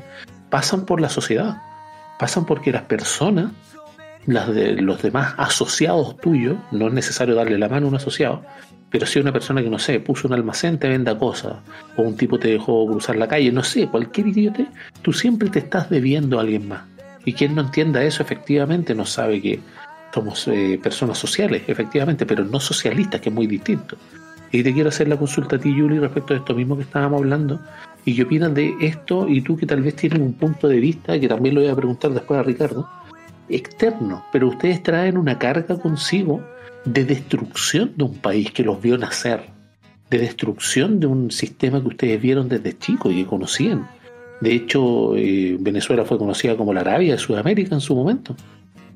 [0.51, 1.57] pasan por la sociedad,
[2.19, 3.51] pasan porque las personas,
[4.27, 8.43] las de los demás asociados tuyos, no es necesario darle la mano a un asociado,
[8.89, 11.57] pero si una persona que no sé, puso un almacén, te venda cosas,
[11.97, 14.67] o un tipo te dejó cruzar la calle, no sé, cualquier idiote,
[15.01, 16.83] tú siempre te estás debiendo a alguien más.
[17.25, 19.59] Y quien no entienda eso, efectivamente, no sabe que
[20.13, 23.97] somos eh, personas sociales, efectivamente, pero no socialistas, que es muy distinto.
[24.51, 27.19] Y te quiero hacer la consulta a ti, Yuli, respecto a esto mismo que estábamos
[27.19, 27.59] hablando.
[28.05, 29.27] ¿Y qué opinas de esto?
[29.27, 31.75] Y tú que tal vez tienes un punto de vista, que también lo voy a
[31.75, 32.87] preguntar después a Ricardo,
[33.49, 36.41] externo, pero ustedes traen una carga consigo
[36.85, 39.41] de destrucción de un país que los vio nacer,
[40.09, 43.87] de destrucción de un sistema que ustedes vieron desde chicos y que conocían.
[44.41, 48.35] De hecho, eh, Venezuela fue conocida como la Arabia de Sudamérica en su momento.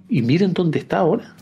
[0.08, 1.36] Y miren dónde está ahora.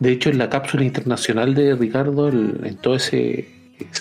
[0.00, 3.48] De hecho, en la cápsula internacional de Ricardo, en todo ese,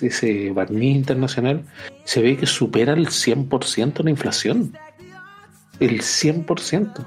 [0.01, 1.63] ese, barniz internacional,
[2.03, 4.73] se ve que supera el 100% la inflación.
[5.79, 7.05] El 100%.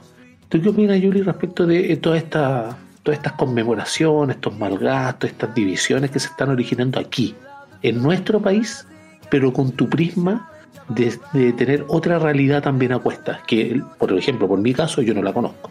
[0.48, 2.78] ¿Tú qué opinas, Yuli, respecto de toda esta,
[3.08, 7.34] todas estas conmemoraciones, estos malgastos, estas divisiones que se están originando aquí,
[7.80, 8.86] en nuestro país,
[9.30, 10.50] pero con tu prisma
[10.90, 11.18] de,
[11.54, 15.32] tener otra realidad también a cuestas, que, por ejemplo, por mi caso, yo no la
[15.32, 15.70] conozco.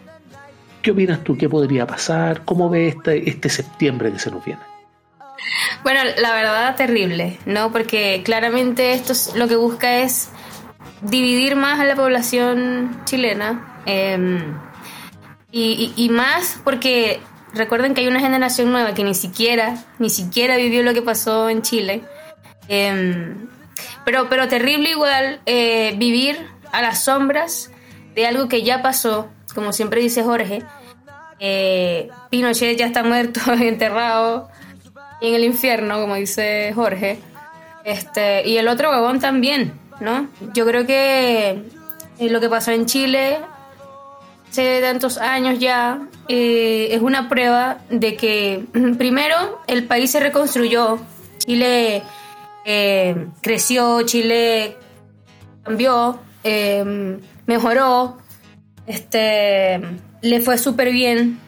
[0.81, 1.37] ¿Qué opinas tú?
[1.37, 2.41] ¿Qué podría pasar?
[2.43, 4.61] ¿Cómo ves este, este septiembre que se nos viene?
[5.83, 7.71] Bueno, la verdad, terrible, ¿no?
[7.71, 10.31] Porque claramente esto es- lo que busca es
[11.03, 13.75] dividir más a la población chilena.
[15.49, 17.21] y- y más porque
[17.53, 21.49] recuerden que hay una generación nueva que ni siquiera, ni siquiera vivió lo que pasó
[21.49, 22.03] en Chile.
[22.67, 23.35] eh,
[24.05, 26.37] pero, pero terrible igual eh, vivir
[26.71, 27.71] a las sombras
[28.15, 30.63] de algo que ya pasó, como siempre dice Jorge.
[31.39, 34.49] Eh, Pinochet ya está muerto, enterrado.
[35.21, 37.19] en el infierno, como dice Jorge.
[37.83, 40.27] Este, y el otro huevón también, ¿no?
[40.53, 41.63] Yo creo que
[42.19, 43.39] eh, lo que pasó en Chile
[44.49, 48.65] hace tantos años ya eh, es una prueba de que
[48.97, 50.99] primero el país se reconstruyó,
[51.37, 52.03] Chile
[52.65, 54.77] eh, creció, Chile
[55.63, 56.19] cambió,
[57.45, 58.17] mejoró,
[58.85, 59.81] este,
[60.21, 61.39] le fue súper bien.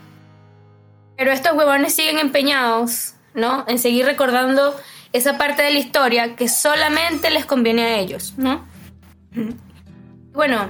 [1.18, 3.66] Pero estos huevones siguen empeñados, ¿no?
[3.68, 4.76] En seguir recordando
[5.12, 8.66] esa parte de la historia que solamente les conviene a ellos, ¿no?
[10.32, 10.70] Bueno,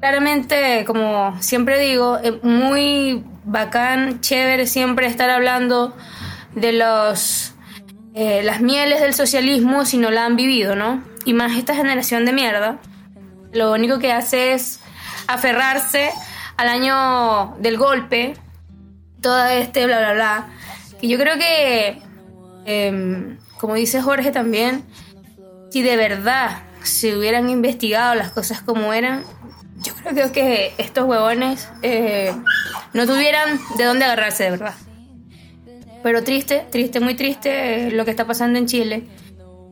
[0.00, 5.96] claramente, como siempre digo, es muy bacán, chévere siempre estar hablando
[6.54, 7.54] de los
[8.14, 11.04] eh, las mieles del socialismo si no la han vivido, ¿no?
[11.24, 12.78] Y más esta generación de mierda,
[13.52, 14.80] lo único que hace es
[15.28, 16.10] aferrarse
[16.56, 18.34] al año del golpe,
[19.20, 20.46] todo este bla bla bla.
[21.00, 22.02] Y yo creo que,
[22.64, 24.82] em, como dice Jorge también,
[25.70, 29.22] si de verdad se hubieran investigado las cosas como eran,
[29.82, 32.34] yo creo que estos huevones eh,
[32.92, 34.74] no tuvieran de dónde agarrarse de verdad.
[36.02, 39.04] Pero triste, triste, muy triste lo que está pasando en Chile.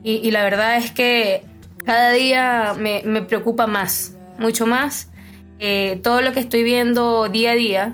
[0.02, 1.42] Y, la verdad es que
[1.84, 5.10] cada día me, preocupa más, mucho más,
[5.58, 7.92] eh, todo lo que estoy viendo día a día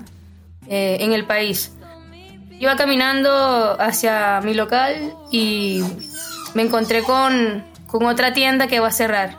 [0.67, 1.75] eh, en el país.
[2.59, 5.83] Iba caminando hacia mi local y
[6.53, 9.37] me encontré con con otra tienda que va a cerrar.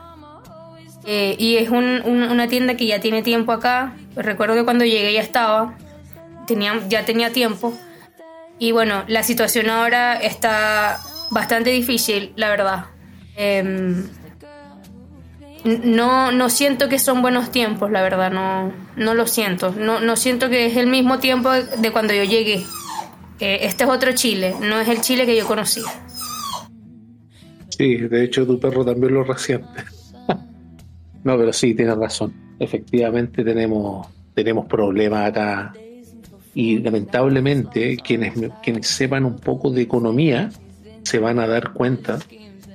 [1.07, 3.95] Eh, y es una tienda que ya tiene tiempo acá.
[4.17, 5.77] Recuerdo que cuando llegué ya estaba,
[6.47, 7.75] tenía, ya tenía tiempo.
[8.59, 11.01] Y bueno, la situación ahora está
[11.31, 12.85] bastante difícil, la verdad.
[13.37, 14.07] Em,
[15.65, 19.73] no, no siento que son buenos tiempos, la verdad, no, no lo siento.
[19.73, 22.63] No, no siento que es el mismo tiempo de cuando yo llegué.
[23.41, 25.85] este es otro Chile, no es el Chile que yo conocía.
[27.77, 29.85] Sí, de hecho tu perro también lo resiente.
[31.25, 32.33] No, pero sí, tienes razón.
[32.59, 35.73] Efectivamente tenemos, tenemos problemas acá
[36.55, 40.51] y lamentablemente quienes, quienes sepan un poco de economía
[41.03, 42.19] se van a dar cuenta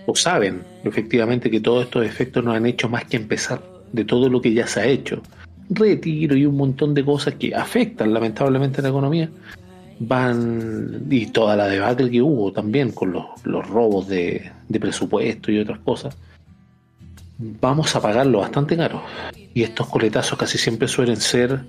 [0.06, 4.30] o saben efectivamente que todos estos efectos no han hecho más que empezar de todo
[4.30, 5.22] lo que ya se ha hecho.
[5.70, 9.30] Retiro y un montón de cosas que afectan lamentablemente a la economía
[10.00, 15.52] van y toda la debate que hubo también con los, los robos de, de, presupuesto
[15.52, 16.16] y otras cosas,
[17.40, 19.02] vamos a pagarlo bastante caro.
[19.54, 21.62] Y estos coletazos casi siempre suelen ser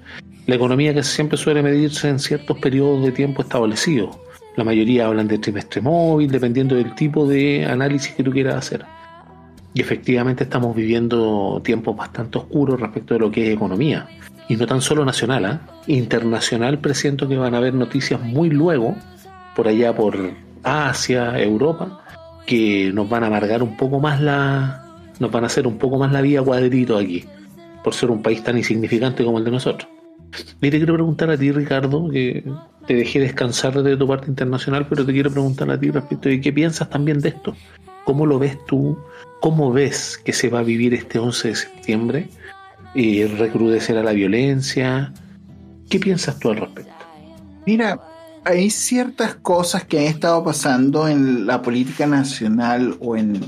[0.46, 4.18] la economía que siempre suele medirse en ciertos periodos de tiempo establecidos.
[4.56, 8.84] La mayoría hablan de trimestre móvil, dependiendo del tipo de análisis que tú quieras hacer.
[9.72, 14.08] Y efectivamente estamos viviendo tiempos bastante oscuros respecto de lo que es economía
[14.50, 15.60] y no tan solo nacional, ¿ah?
[15.86, 18.96] internacional, presiento que van a haber noticias muy luego,
[19.54, 20.18] por allá por
[20.64, 22.00] Asia, Europa,
[22.46, 24.89] que nos van a amargar un poco más la.
[25.20, 27.24] Nos van a hacer un poco más la vida cuadrito aquí,
[27.84, 29.88] por ser un país tan insignificante como el de nosotros.
[30.60, 32.44] Y te quiero preguntar a ti, Ricardo, que
[32.86, 36.40] te dejé descansar de tu parte internacional, pero te quiero preguntar a ti respecto de
[36.40, 37.54] qué piensas también de esto.
[38.04, 38.98] ¿Cómo lo ves tú?
[39.40, 42.28] ¿Cómo ves que se va a vivir este 11 de septiembre?
[42.94, 45.12] y recrudecerá la violencia.
[45.88, 46.92] ¿Qué piensas tú al respecto?
[47.66, 48.00] Mira,
[48.44, 53.40] hay ciertas cosas que han estado pasando en la política nacional o en,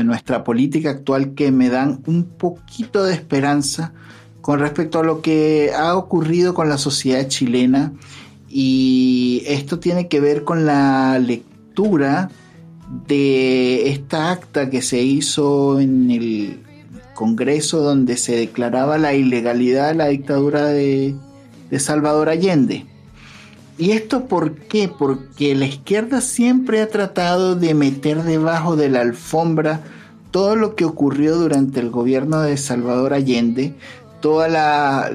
[0.00, 3.92] en nuestra política actual que me dan un poquito de esperanza
[4.40, 7.92] con respecto a lo que ha ocurrido con la sociedad chilena
[8.48, 12.30] y esto tiene que ver con la lectura
[13.06, 16.60] de esta acta que se hizo en el
[17.14, 21.14] Congreso donde se declaraba la ilegalidad de la dictadura de,
[21.78, 22.86] Salvador Allende.
[23.80, 24.88] ¿Y esto por qué?
[24.88, 29.80] Porque la izquierda siempre ha tratado de meter debajo de la alfombra
[30.30, 33.72] todo lo que ocurrió durante el gobierno de Salvador Allende,
[34.20, 35.10] toda la,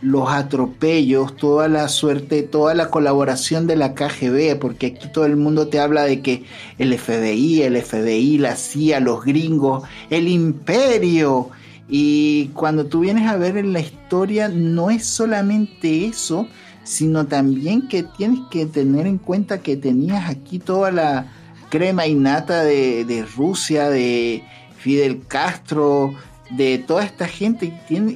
[0.00, 5.36] los atropellos, toda la suerte, toda la colaboración de la KGB, porque aquí todo el
[5.36, 6.44] mundo te habla de que
[6.78, 11.50] el FBI, el FBI, la CIA, los gringos, el imperio.
[11.86, 16.48] Y cuando tú vienes a ver en la historia, no es solamente eso,
[16.84, 21.32] sino también que tienes que tener en cuenta que tenías aquí toda la
[21.68, 24.42] crema innata de, de Rusia, de
[24.78, 26.14] Fidel Castro,
[26.50, 27.72] de toda esta gente.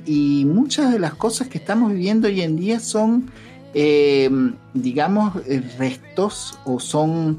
[0.07, 3.31] Y muchas de las cosas que estamos viviendo hoy en día son,
[3.73, 4.31] eh,
[4.75, 7.39] digamos, eh, restos o son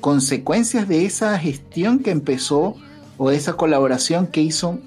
[0.00, 2.76] consecuencias de esa gestión que empezó
[3.18, 4.78] o de esa colaboración que hizo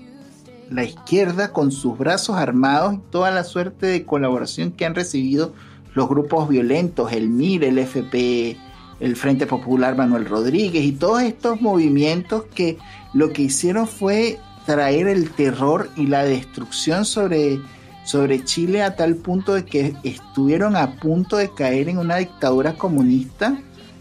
[0.69, 5.53] la izquierda con sus brazos armados y toda la suerte de colaboración que han recibido
[5.99, 8.55] los grupos violentos, el MIR, el FP,
[9.01, 12.77] el Frente Popular Manuel Rodríguez y todos estos movimientos que
[13.13, 17.59] lo que hicieron fue traer el terror y la destrucción sobre,
[18.05, 22.75] sobre Chile a tal punto de que estuvieron a punto de caer en una dictadura
[22.75, 23.59] comunista,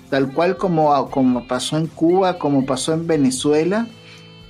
[0.09, 3.89] tal cual como, como pasó en Cuba, como pasó en Venezuela,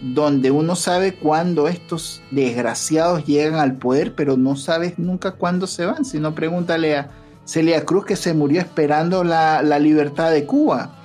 [0.02, 5.86] donde uno sabe cuándo estos desgraciados llegan al poder, pero no sabes nunca cuándo se
[5.86, 6.04] van.
[6.04, 7.17] Si no, pregúntale a
[7.48, 11.00] Celia Cruz que se murió esperando la, la libertad de Cuba.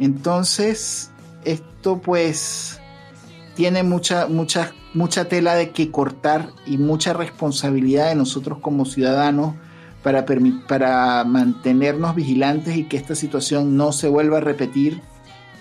[0.00, 1.12] Entonces,
[1.44, 2.80] esto pues
[3.54, 9.54] tiene mucha, mucha, mucha tela de que cortar y mucha responsabilidad de nosotros como ciudadanos
[10.02, 10.26] para,
[10.66, 15.00] para mantenernos vigilantes y que esta situación no se vuelva a repetir.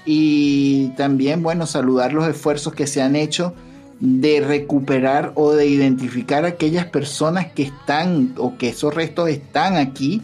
[0.03, 3.53] Y también, bueno, saludar los esfuerzos que se han hecho
[4.03, 10.21] de recuperar o de identificar aquellas personas que están o que esos restos están aquí,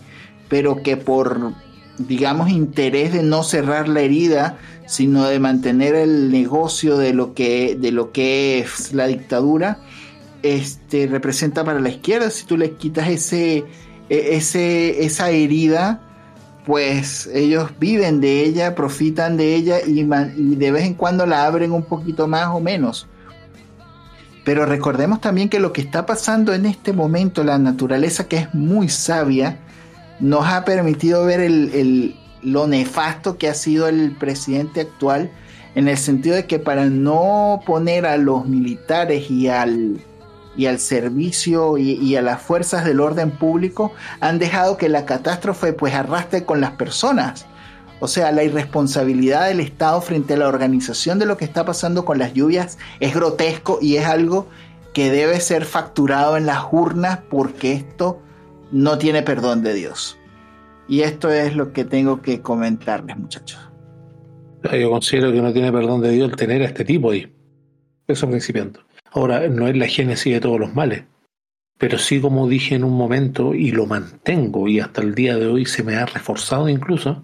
[0.49, 1.53] pero que por,
[1.97, 7.77] digamos, interés de no cerrar la herida, sino de mantener el negocio de lo que,
[7.79, 9.79] de lo que es la dictadura,
[10.43, 12.29] este, representa para la izquierda.
[12.31, 13.63] Si tú le quitas ese,
[14.09, 16.01] e, ese, esa herida,
[16.65, 21.71] pues ellos viven de ella, profitan de ella y de vez en cuando la abren
[21.71, 23.07] un poquito más o menos.
[24.45, 28.53] Pero recordemos también que lo que está pasando en este momento, la naturaleza que es
[28.53, 29.59] muy sabia,
[30.19, 35.29] nos ha permitido ver el, lo nefasto que ha sido el presidente actual
[35.75, 39.99] en el sentido de que para no poner a los militares y al,
[40.57, 45.73] y al servicio y, a las fuerzas del orden público han dejado que la catástrofe
[45.73, 47.45] pues arrastre con las personas.
[47.99, 52.05] O sea, la irresponsabilidad del Estado frente a la organización de lo que está pasando
[52.05, 54.47] con las lluvias es grotesco y es algo
[54.93, 58.21] que debe ser facturado en las urnas porque esto
[58.71, 60.17] no tiene perdón de Dios.
[60.87, 63.59] Y esto es lo que tengo que comentarles, muchachos.
[64.63, 67.31] Yo considero que no tiene perdón de Dios el tener a este tipo ahí.
[68.07, 68.81] Eso principiando.
[69.11, 71.03] Ahora, no es la génesis de todos los males.
[71.77, 75.47] Pero sí, como dije en un momento, y lo mantengo, y hasta el día de
[75.47, 77.23] hoy se me ha reforzado incluso,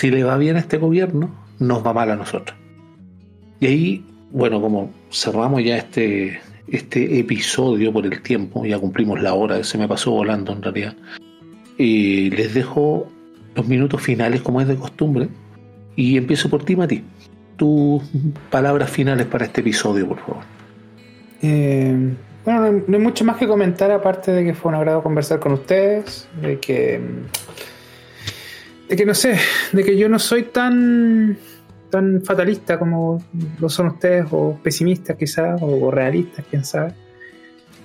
[0.00, 1.28] si le va bien a este gobierno,
[1.58, 2.56] nos va mal a nosotros.
[3.60, 9.34] Y ahí, bueno, como cerramos ya este, este episodio por el tiempo, ya cumplimos la
[9.34, 10.96] hora, se me pasó volando en realidad.
[11.76, 13.08] Y les dejo
[13.54, 15.28] los minutos finales como es de costumbre.
[15.96, 17.04] Y empiezo por ti, Mati.
[17.56, 18.02] Tus
[18.48, 20.44] palabras finales para este episodio, por favor.
[21.42, 22.14] Eh,
[22.46, 25.52] bueno, no hay mucho más que comentar aparte de que fue un agrado conversar con
[25.52, 27.02] ustedes, de que,
[28.90, 29.38] de que no sé,
[29.72, 31.38] de que yo no soy tan
[31.90, 33.22] tan fatalista como
[33.58, 36.94] lo son ustedes, o pesimistas quizás, o realistas, quién sabe.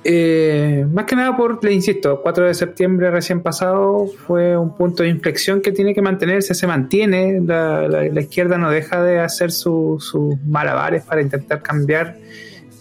[0.03, 5.01] Eh, más que nada por, le insisto, 4 de septiembre recién pasado fue un punto
[5.01, 10.14] de inflexión que tiene que mantenerse, se mantiene, la, izquierda no deja de hacer sus
[10.45, 12.18] malabares para intentar cambiar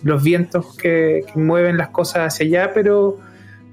[0.02, 3.18] los vientos que, mueven las cosas hacia allá, pero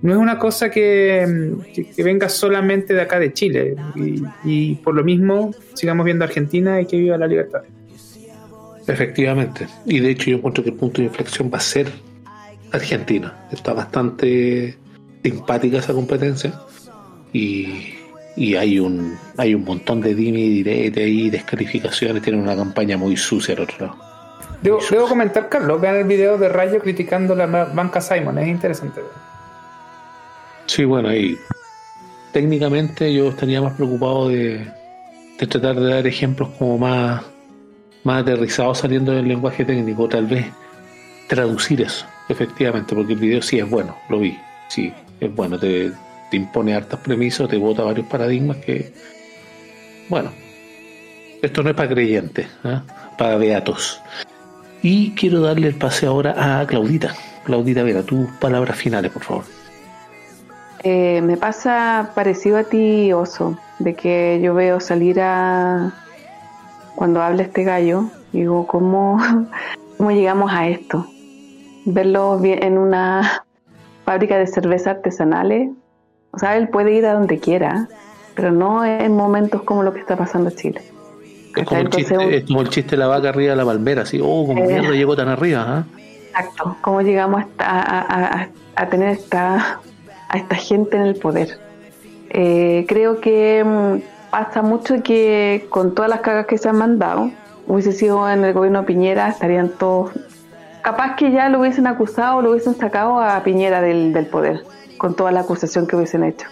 [0.01, 1.53] no es una cosa que,
[1.97, 6.85] venga solamente de acá de Chile y, y, por lo mismo sigamos viendo Argentina y
[6.85, 7.61] que viva la libertad.
[8.87, 11.87] Efectivamente, y de hecho yo encuentro que el punto de inflexión va a ser
[12.71, 13.47] Argentina.
[13.51, 14.77] Está bastante
[15.23, 16.53] simpática esa competencia
[17.33, 17.97] y,
[18.57, 22.23] hay un hay un montón de dimi direte y descalificaciones.
[22.23, 23.97] Tienen una campaña muy sucia al otro lado.
[24.61, 29.01] Debo, comentar, Carlos, vean el video de Rayo criticando la banca Simon, es interesante.
[30.71, 31.37] Sí, bueno, ahí
[32.31, 34.65] técnicamente yo estaría más preocupado de,
[35.37, 37.23] de tratar de dar ejemplos como más,
[38.05, 40.45] más aterrizados saliendo del lenguaje técnico, tal vez
[41.27, 44.39] traducir eso Efectivamente, porque el video sí es bueno, lo vi.
[44.69, 45.91] Sí, es bueno, te,
[46.31, 48.93] impone hartas premisas, te bota varios paradigmas que,
[50.07, 50.31] bueno,
[51.41, 52.79] esto no es para creyentes, ¿eh?
[53.17, 53.99] para beatos.
[54.81, 57.13] Y quiero darle el pase ahora a Claudita.
[57.43, 59.60] Claudita Vera, tus palabras finales, por favor.
[60.83, 65.93] Eh, me pasa parecido a ti, Oso, de que yo veo salir a...
[66.95, 69.19] Cuando habla este gallo, digo, ¿cómo,
[69.97, 71.07] cómo llegamos a esto?
[71.85, 73.43] verlo en una
[74.05, 75.69] fábrica de cerveza artesanales.
[76.31, 77.87] O sea, él puede ir a donde quiera,
[78.35, 80.81] pero no en momentos como lo que está pasando en Chile.
[81.55, 84.67] Es como, el chiste, de la vaca arriba de la palmera, así, oh, como eh,
[84.67, 85.65] mierda llegó tan arriba.
[85.67, 85.83] ¿ah?
[86.29, 89.81] Exacto, cómo llegamos a, a, tener esta,
[90.31, 91.59] a esta gente en el poder.
[92.29, 97.29] Eh, creo que mm, pasa mucho que con todas las cagas que se han mandado,
[97.67, 100.11] hubiese sido en el gobierno de Piñera, estarían todos
[100.81, 104.63] capaz que ya lo hubiesen acusado, lo hubiesen sacado a Piñera del, poder,
[104.97, 106.47] con toda la acusación que hubiesen hecho.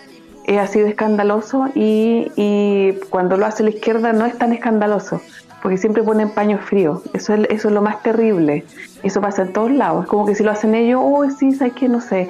[0.47, 5.19] ha sido escandaloso y, y cuando lo hace la izquierda no es tan escandaloso
[5.61, 7.01] porque siempre ponen paños fríos.
[7.13, 8.65] Eso es, eso es lo más terrible.
[9.03, 10.03] Eso pasa en todos lados.
[10.03, 12.29] Es como que si lo hacen ellos, oh, sí, sabes que no sé.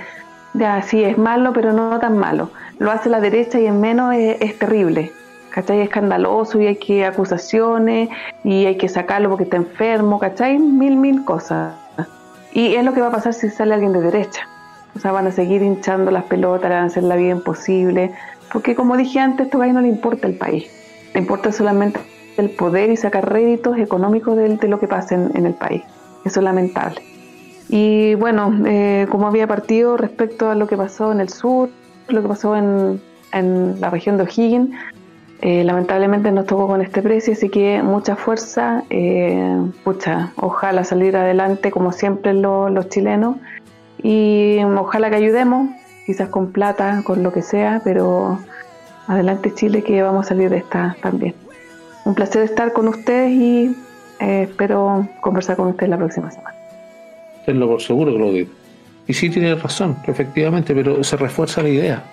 [0.54, 2.50] Ya, sí, es malo, pero no tan malo.
[2.80, 5.12] Lo hace la derecha y en menos es, terrible.
[5.52, 5.80] ¿Cachai?
[5.80, 8.10] Es escandaloso y hay que acusaciones
[8.44, 10.60] y hay que sacarlo porque está enfermo, ¿cachai?
[10.60, 11.74] Mil, mil cosas.
[12.52, 14.48] Y es lo que va a pasar si sale alguien de derecha.
[14.96, 18.12] O sea, van a seguir hinchando las pelotas, van a hacer la vida imposible.
[18.52, 20.70] Porque como dije antes, esto no le importa el país.
[21.14, 22.00] Le importa solamente
[22.38, 25.84] el poder y sacar réditos económicos de, lo que pasa en, el país.
[26.26, 27.02] Eso es lamentable.
[27.70, 31.70] Y bueno, eh, como había partido respecto a lo que pasó en el sur,
[32.08, 33.00] lo que pasó en,
[33.80, 34.76] la región de O'Higgins,
[35.42, 41.16] eh, lamentablemente nos tocó con este precio, así que mucha fuerza, eh, pucha, ojalá salir
[41.16, 43.38] adelante como siempre los chilenos
[44.02, 45.70] y ojalá que ayudemos,
[46.08, 48.40] quizás con plata, con lo que sea, pero
[49.08, 51.36] adelante Chile que vamos a salir de esta también
[52.10, 53.76] un placer estar con ustedes y
[54.20, 56.59] eh, espero conversar con ustedes la próxima semana.
[57.46, 58.48] Tenlo por seguro, Claudio.
[59.08, 62.04] Y sí tiene razón, efectivamente, pero se refuerza la idea.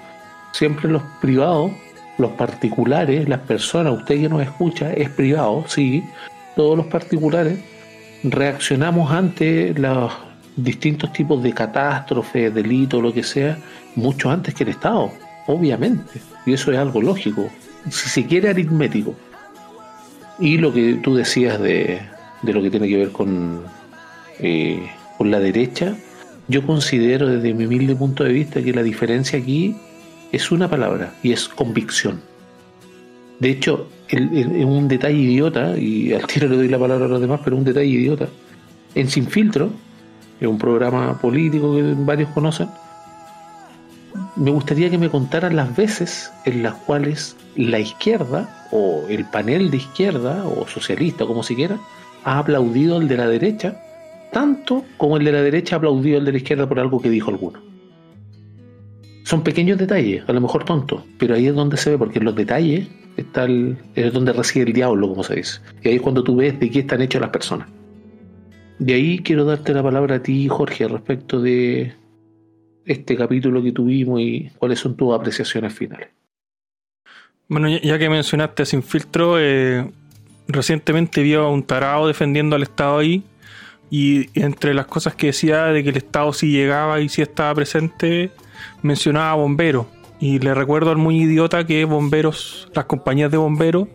[0.53, 1.73] Siempre los privados,
[2.16, 6.03] los particulares, las personas, usted que nos escucha, es privado, sí,
[6.55, 7.59] todos los particulares
[8.23, 10.11] reaccionamos ante los
[10.57, 13.59] distintos tipos de catástrofes, delitos, lo que sea,
[13.94, 15.12] mucho antes que el Estado,
[15.47, 16.20] obviamente.
[16.47, 17.51] Y eso es algo lógico,
[17.90, 19.15] si se quiere aritmético.
[20.39, 22.01] Y lo que tú decías de,
[22.43, 23.65] lo que tiene que ver con,
[24.39, 25.97] eh, con la derecha,
[26.48, 29.76] yo considero desde mi humilde punto de vista que la diferencia aquí
[30.32, 32.20] es una palabra y es convicción.
[33.40, 37.20] De hecho, es un detalle idiota, y al tiro le doy la palabra a los
[37.20, 38.28] demás, pero un detalle idiota.
[38.94, 39.70] En Sin Filtro,
[40.40, 42.68] es un programa político que varios conocen,
[44.36, 49.70] me gustaría que me contaran las veces en las cuales la izquierda o el panel
[49.70, 51.78] de izquierda o socialista, como si quiera,
[52.24, 53.80] ha aplaudido al de la derecha,
[54.36, 57.08] tanto como el de la derecha ha aplaudido al de la izquierda por algo que
[57.08, 57.58] dijo alguno.
[59.22, 62.26] Son pequeños detalles, a lo mejor tontos, pero ahí es donde se ve, porque en
[62.26, 62.86] los detalles
[63.16, 63.46] está
[63.94, 65.60] es donde reside el diablo, como se dice.
[65.82, 67.66] Y ahí es cuando tú ves de qué están hechas las personas.
[68.78, 71.94] De ahí quiero darte la palabra a ti, Jorge, respecto de
[72.84, 76.08] este capítulo que tuvimos y cuáles son tus apreciaciones finales.
[77.48, 79.90] Bueno, ya que mencionaste Sin Filtro, eh,
[80.46, 83.24] recientemente vi a un tarado defendiendo al Estado ahí
[83.90, 87.54] y entre las cosas que decía de que el Estado sí llegaba y sí estaba
[87.54, 88.30] presente,
[88.82, 89.86] mencionaba bomberos.
[90.18, 93.88] Y le recuerdo al muy idiota que bomberos, las compañías de bomberos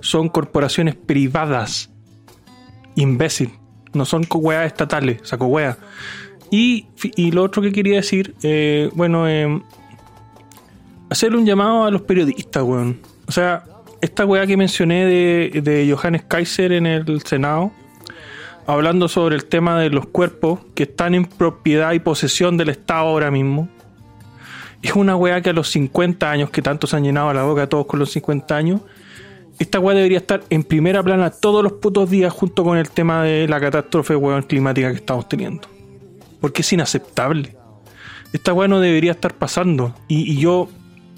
[0.00, 1.90] son corporaciones privadas.
[2.96, 3.52] Imbécil.
[3.94, 5.78] No son weas estatales, saco weas.
[6.50, 6.86] Y,
[7.30, 9.62] lo otro que quería decir, eh, bueno, eh,
[11.10, 13.00] hacerle un llamado a los periodistas, weón.
[13.26, 13.64] O sea,
[14.00, 17.72] esta weá que mencioné de, de Johannes Kaiser en el Senado,
[18.68, 23.08] hablando sobre el tema de los cuerpos que están en propiedad y posesión del Estado
[23.08, 23.68] ahora mismo.
[24.82, 27.68] Es una weá que a los 50 años, que tanto se han llenado la boca
[27.68, 28.80] todos con los 50 años,
[29.58, 33.24] esta weá debería estar en primera plana todos los putos días junto con el tema
[33.24, 35.66] de la catástrofe weón climática que estamos teniendo
[36.40, 37.56] porque es inaceptable.
[38.32, 39.94] Esta weá no debería estar pasando.
[40.06, 40.68] Y, yo,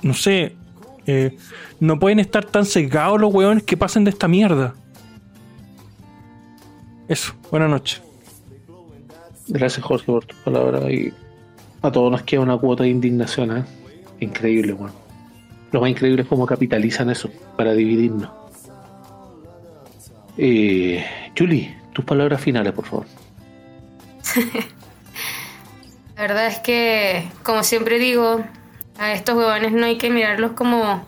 [0.02, 0.54] no sé,
[1.06, 1.36] eh,
[1.80, 4.74] no pueden estar tan sesgados los weones que pasen de esta mierda.
[7.10, 8.00] Eso, buenas noches.
[9.48, 11.12] Gracias Jorge por tu palabra y
[11.82, 13.64] a todos nos queda una cuota de indignación, ¿eh?
[14.20, 14.92] Increíble, weón.
[15.72, 18.30] Lo más increíble es cómo capitalizan eso para dividirnos.
[20.38, 21.04] Eh,
[21.36, 23.06] Julie, tus palabras finales, por favor.
[26.14, 28.44] La verdad es que, como siempre digo,
[28.98, 31.04] a estos huevones no hay que mirarlos como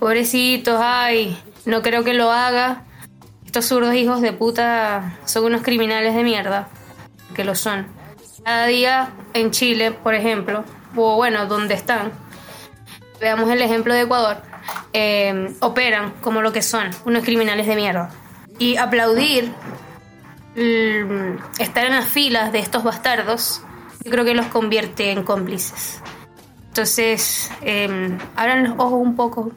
[0.00, 1.34] pobrecitos, ay,
[1.64, 2.84] no creo que lo haga.
[3.56, 6.68] Estos zurdos hijos de puta son unos criminales de mierda,
[7.34, 7.86] que lo son.
[8.44, 10.62] Cada día en Chile, por ejemplo,
[10.94, 12.12] o bueno, donde están,
[13.18, 14.42] veamos el ejemplo de Ecuador,
[14.92, 18.10] eh, operan como lo que son, unos criminales de mierda.
[18.58, 19.50] Y aplaudir
[20.54, 23.62] mm, estar en las filas de estos bastardos
[24.04, 26.02] yo creo que los convierte en cómplices.
[26.68, 29.50] Entonces, eh, abran los ojos un poco.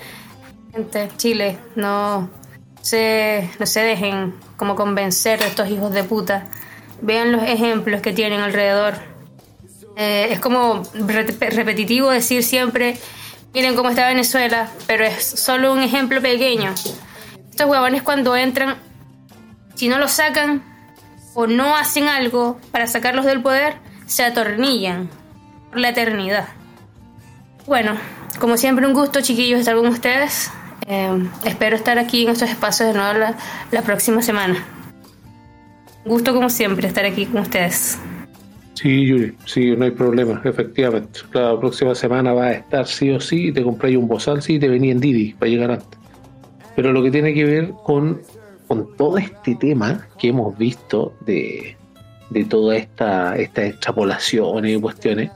[0.74, 2.41] Gente, Chile, no
[2.82, 6.46] se, no se dejen como convencer de estos hijos de puta.
[7.00, 8.94] Vean los ejemplos que tienen alrededor.
[9.96, 12.98] Eh, es como repetitivo decir siempre,
[13.54, 16.74] miren cómo está Venezuela, pero es solo un ejemplo pequeño.
[17.50, 18.76] Estos huevones cuando entran,
[19.74, 20.62] si no los sacan,
[21.34, 23.76] o no hacen algo para sacarlos del poder,
[24.06, 25.08] se atornillan
[25.70, 26.48] por la eternidad.
[27.66, 27.96] Bueno,
[28.38, 30.50] como siempre, un gusto, chiquillos, estar con ustedes.
[30.86, 33.36] Eh, espero estar aquí en estos espacios de nuevo la,
[33.70, 34.64] la próxima semana.
[36.04, 37.98] Gusto, como siempre, estar aquí con ustedes.
[38.74, 41.20] Sí, Yuri, sí, no hay problema, efectivamente.
[41.32, 44.68] La próxima semana va a estar sí o sí, te compráis un bozal, sí, te
[44.68, 45.98] venía en Didi para llegar antes.
[46.74, 48.20] Pero lo que tiene que ver con,
[48.66, 51.76] con todo este tema que hemos visto de,
[52.30, 55.30] de toda esta, esta extrapolación y cuestiones,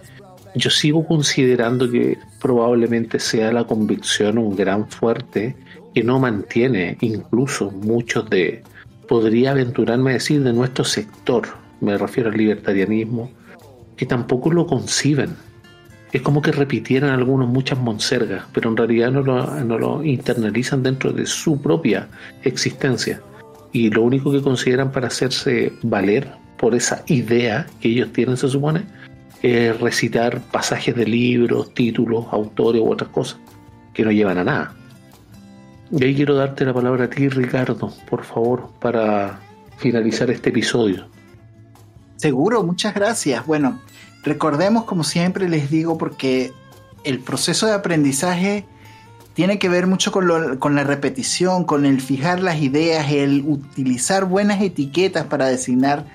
[0.56, 5.56] yo sigo considerando que probablemente sea la convicción un gran fuerte
[5.94, 8.62] que no mantiene incluso muchos de,
[9.08, 11.48] podría aventurarme a decir, de nuestro sector,
[11.80, 13.30] me refiero al libertarianismo,
[13.96, 15.30] que tampoco lo conciben.
[16.12, 20.82] Es como que repitieran algunos muchas monsergas, pero en realidad no lo, no lo internalizan
[20.82, 22.08] dentro de su propia
[22.42, 23.20] existencia.
[23.72, 28.48] Y lo único que consideran para hacerse valer por esa idea que ellos tienen, se
[28.48, 28.82] supone,
[29.46, 33.38] es recitar pasajes de libros, títulos, autores u otras cosas
[33.94, 34.74] que no llevan a nada.
[35.90, 39.38] Y ahí quiero darte la palabra a ti, Ricardo, por favor, para
[39.78, 41.06] finalizar este episodio.
[42.16, 43.46] Seguro, muchas gracias.
[43.46, 43.80] Bueno,
[44.24, 46.52] recordemos como siempre les digo porque
[47.04, 48.64] el proceso de aprendizaje
[49.34, 53.44] tiene que ver mucho con, lo, con, la repetición, con el fijar las ideas, el
[53.46, 56.06] utilizar buenas etiquetas para designar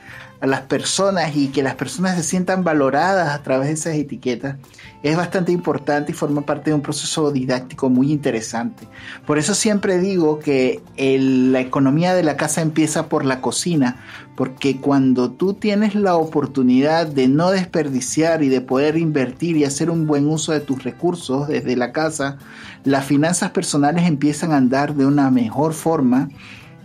[0.41, 4.55] a las personas y que las personas se sientan valoradas a través de esas etiquetas
[5.03, 8.87] es bastante importante y forma parte de un proceso didáctico muy interesante.
[9.25, 14.03] Por eso siempre digo que el, la economía de la casa empieza por la cocina,
[14.35, 19.89] porque cuando tú tienes la oportunidad de no desperdiciar y de poder invertir y hacer
[19.89, 22.37] un buen uso de tus recursos desde la casa,
[22.83, 26.29] las finanzas personales empiezan a andar de una mejor forma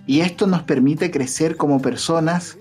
[0.06, 2.56] y esto nos permite crecer como personas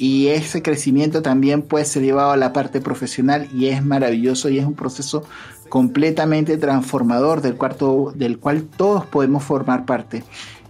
[0.00, 4.58] y ese crecimiento también puede ser llevado a la parte profesional y es maravilloso y
[4.58, 5.24] es un proceso
[5.68, 10.24] completamente transformador del, cuarto, del cual todos podemos formar parte.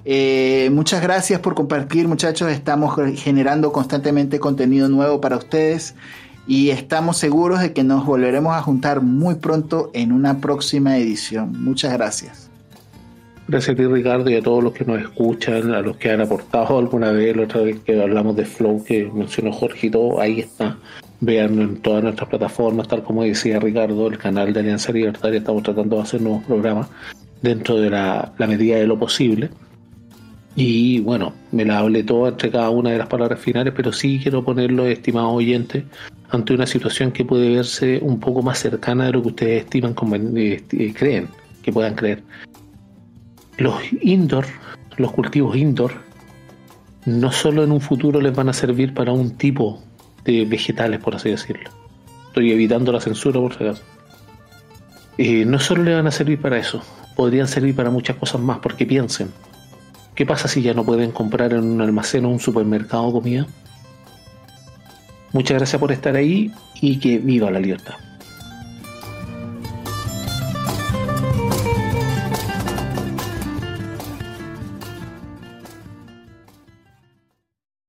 [0.04, 5.94] Eh, muchas gracias por compartir muchachos, estamos generando constantemente contenido nuevo para ustedes
[6.48, 11.62] y estamos seguros de que nos volveremos a juntar muy pronto en una próxima edición.
[11.62, 12.49] Muchas gracias.
[13.50, 16.20] Gracias a ti, Ricardo, y a todos los que nos escuchan, a los que han
[16.20, 20.20] aportado alguna vez, la otra vez que hablamos de Flow, que mencionó Jorge y todo,
[20.20, 20.78] ahí está.
[21.18, 25.64] Vean en todas nuestras plataformas, tal como decía Ricardo, el canal de Alianza Libertaria, estamos
[25.64, 26.86] tratando de hacer nuevos programas
[27.42, 29.50] dentro de la, medida de lo posible.
[30.54, 34.20] Y bueno, me la hablé todo entre cada una de las palabras finales, pero sí
[34.22, 35.82] quiero ponerlo, estimados oyentes,
[36.28, 39.94] ante una situación que puede verse un poco más cercana de lo que ustedes estiman,
[39.94, 40.62] como, eh,
[40.96, 41.26] creen,
[41.64, 42.22] que puedan creer
[43.60, 44.46] los indoor,
[44.96, 45.92] los cultivos indoor,
[47.04, 49.82] no solo en un futuro les van a servir para un tipo
[50.24, 51.70] de vegetales, por así decirlo.
[52.28, 53.82] Estoy evitando la censura, por si acaso.
[55.18, 56.82] Eh, no solo le van a servir para eso,
[57.14, 59.30] podrían servir para muchas cosas más, porque piensen,
[60.14, 63.46] ¿qué pasa si ya no pueden comprar en un almacén o un supermercado comida?
[65.32, 66.50] Muchas gracias por estar ahí
[66.80, 67.96] y que viva la libertad.